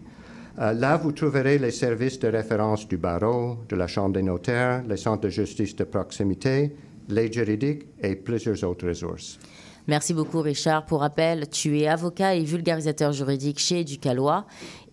Euh, 0.59 0.71
là, 0.71 0.97
vous 0.97 1.11
trouverez 1.11 1.57
les 1.57 1.71
services 1.71 2.19
de 2.19 2.27
référence 2.27 2.87
du 2.87 2.97
barreau, 2.97 3.57
de 3.67 3.75
la 3.75 3.87
Chambre 3.87 4.13
des 4.13 4.21
notaires, 4.21 4.83
les 4.87 4.97
centres 4.97 5.23
de 5.23 5.29
justice 5.29 5.75
de 5.75 5.83
proximité, 5.83 6.75
l'aide 7.09 7.33
juridique 7.33 7.87
et 8.01 8.15
plusieurs 8.15 8.63
autres 8.63 8.87
ressources. 8.87 9.39
Merci 9.87 10.13
beaucoup, 10.13 10.39
Richard. 10.39 10.85
Pour 10.85 11.01
rappel, 11.01 11.49
tu 11.49 11.79
es 11.79 11.87
avocat 11.87 12.35
et 12.35 12.43
vulgarisateur 12.43 13.11
juridique 13.11 13.59
chez 13.59 13.81
Educalois. 13.81 14.45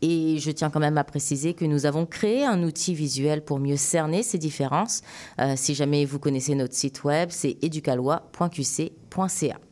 Et 0.02 0.38
je 0.38 0.50
tiens 0.50 0.70
quand 0.70 0.80
même 0.80 0.98
à 0.98 1.04
préciser 1.04 1.54
que 1.54 1.64
nous 1.64 1.86
avons 1.86 2.06
créé 2.06 2.44
un 2.44 2.62
outil 2.62 2.94
visuel 2.94 3.44
pour 3.44 3.60
mieux 3.60 3.76
cerner 3.76 4.22
ces 4.22 4.38
différences. 4.38 5.02
Euh, 5.40 5.54
si 5.56 5.74
jamais 5.74 6.04
vous 6.04 6.18
connaissez 6.18 6.54
notre 6.54 6.74
site 6.74 7.04
web, 7.04 7.28
c'est 7.30 7.58
educalois.qc.ca. 7.62 9.69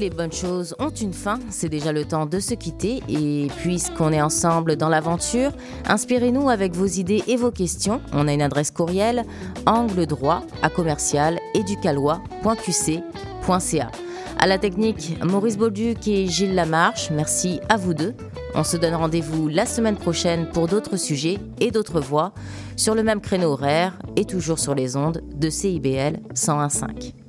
les 0.00 0.10
bonnes 0.10 0.32
choses 0.32 0.74
ont 0.78 0.88
une 0.88 1.12
fin, 1.12 1.38
c'est 1.50 1.68
déjà 1.68 1.92
le 1.92 2.06
temps 2.06 2.24
de 2.24 2.40
se 2.40 2.54
quitter 2.54 3.02
et 3.08 3.48
puisqu'on 3.58 4.12
est 4.12 4.22
ensemble 4.22 4.76
dans 4.76 4.88
l'aventure, 4.88 5.52
inspirez-nous 5.86 6.48
avec 6.48 6.74
vos 6.74 6.86
idées 6.86 7.22
et 7.26 7.36
vos 7.36 7.50
questions. 7.50 8.00
On 8.12 8.26
a 8.26 8.32
une 8.32 8.40
adresse 8.40 8.70
courriel 8.70 9.26
angle 9.66 10.06
droit 10.06 10.42
à 10.62 10.70
commercial 10.70 11.38
educalois.qc.ca. 11.54 13.90
À 14.38 14.46
la 14.46 14.56
technique, 14.56 15.22
Maurice 15.22 15.58
Bolduc 15.58 16.08
et 16.08 16.26
Gilles 16.26 16.54
Lamarche, 16.54 17.10
merci 17.10 17.60
à 17.68 17.76
vous 17.76 17.92
deux. 17.92 18.14
On 18.54 18.64
se 18.64 18.78
donne 18.78 18.94
rendez-vous 18.94 19.48
la 19.48 19.66
semaine 19.66 19.96
prochaine 19.96 20.48
pour 20.48 20.66
d'autres 20.66 20.96
sujets 20.96 21.36
et 21.60 21.70
d'autres 21.70 22.00
voix 22.00 22.32
sur 22.74 22.94
le 22.94 23.02
même 23.02 23.20
créneau 23.20 23.52
horaire 23.52 23.98
et 24.16 24.24
toujours 24.24 24.58
sur 24.58 24.74
les 24.74 24.96
ondes 24.96 25.22
de 25.34 25.50
CIBL 25.50 26.20
101.5. 26.34 27.19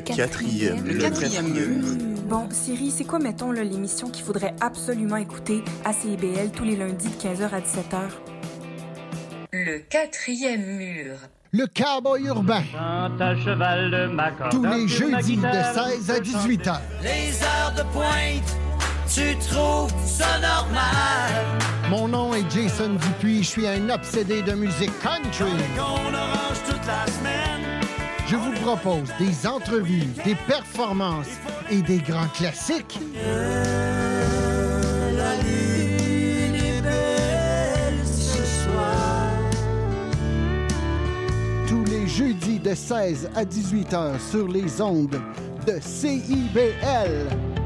quatrième. 0.00 0.84
Le 0.84 0.94
quatrième 0.94 1.48
mur. 1.48 1.84
Bon, 2.28 2.48
Siri, 2.50 2.90
c'est 2.90 3.04
quoi, 3.04 3.18
mettons, 3.18 3.52
l'émission 3.52 4.10
qu'il 4.10 4.24
faudrait 4.24 4.54
absolument 4.60 5.16
écouter 5.16 5.62
à 5.84 5.92
CIBL 5.92 6.50
tous 6.54 6.64
les 6.64 6.76
lundis 6.76 7.08
de 7.08 7.14
15h 7.14 7.50
à 7.52 7.60
17h? 7.60 8.00
Le 9.52 9.78
quatrième 9.78 10.64
mur. 10.64 11.14
Le 11.52 11.66
cowboy 11.66 12.24
urbain. 12.26 12.62
cheval 13.44 13.90
de 13.90 14.50
Tous 14.50 14.64
les 14.64 14.88
jeudis 14.88 15.36
de 15.36 15.42
16 15.42 16.10
à 16.10 16.20
18 16.20 16.66
h 16.66 16.80
Les 17.02 17.42
heures 17.42 17.72
de 17.76 17.82
pointe, 17.92 18.56
tu 19.14 19.36
trouves 19.48 19.94
ça 20.04 20.38
normal. 20.40 21.60
Mon 21.88 22.08
nom 22.08 22.34
est 22.34 22.50
Jason 22.50 22.94
Dupuis, 22.94 23.44
je 23.44 23.48
suis 23.48 23.66
un 23.68 23.88
obsédé 23.88 24.42
de 24.42 24.52
musique 24.52 24.92
country. 25.00 25.52
On 25.78 26.12
orange 26.12 26.62
toute 26.68 26.86
la 26.86 27.06
semaine 27.06 27.16
je 27.16 27.22
vous 27.22 27.25
propose 28.66 29.12
des 29.20 29.46
entrevues, 29.46 30.08
des 30.24 30.34
performances 30.34 31.38
et 31.70 31.82
des 31.82 31.98
grands 31.98 32.26
classiques. 32.34 32.98
Tous 41.68 41.84
les 41.84 42.08
jeudis 42.08 42.58
de 42.58 42.74
16 42.74 43.30
à 43.36 43.44
18 43.44 43.94
heures 43.94 44.20
sur 44.20 44.48
les 44.48 44.80
ondes 44.80 45.20
de 45.64 45.78
CIBL. 45.80 47.65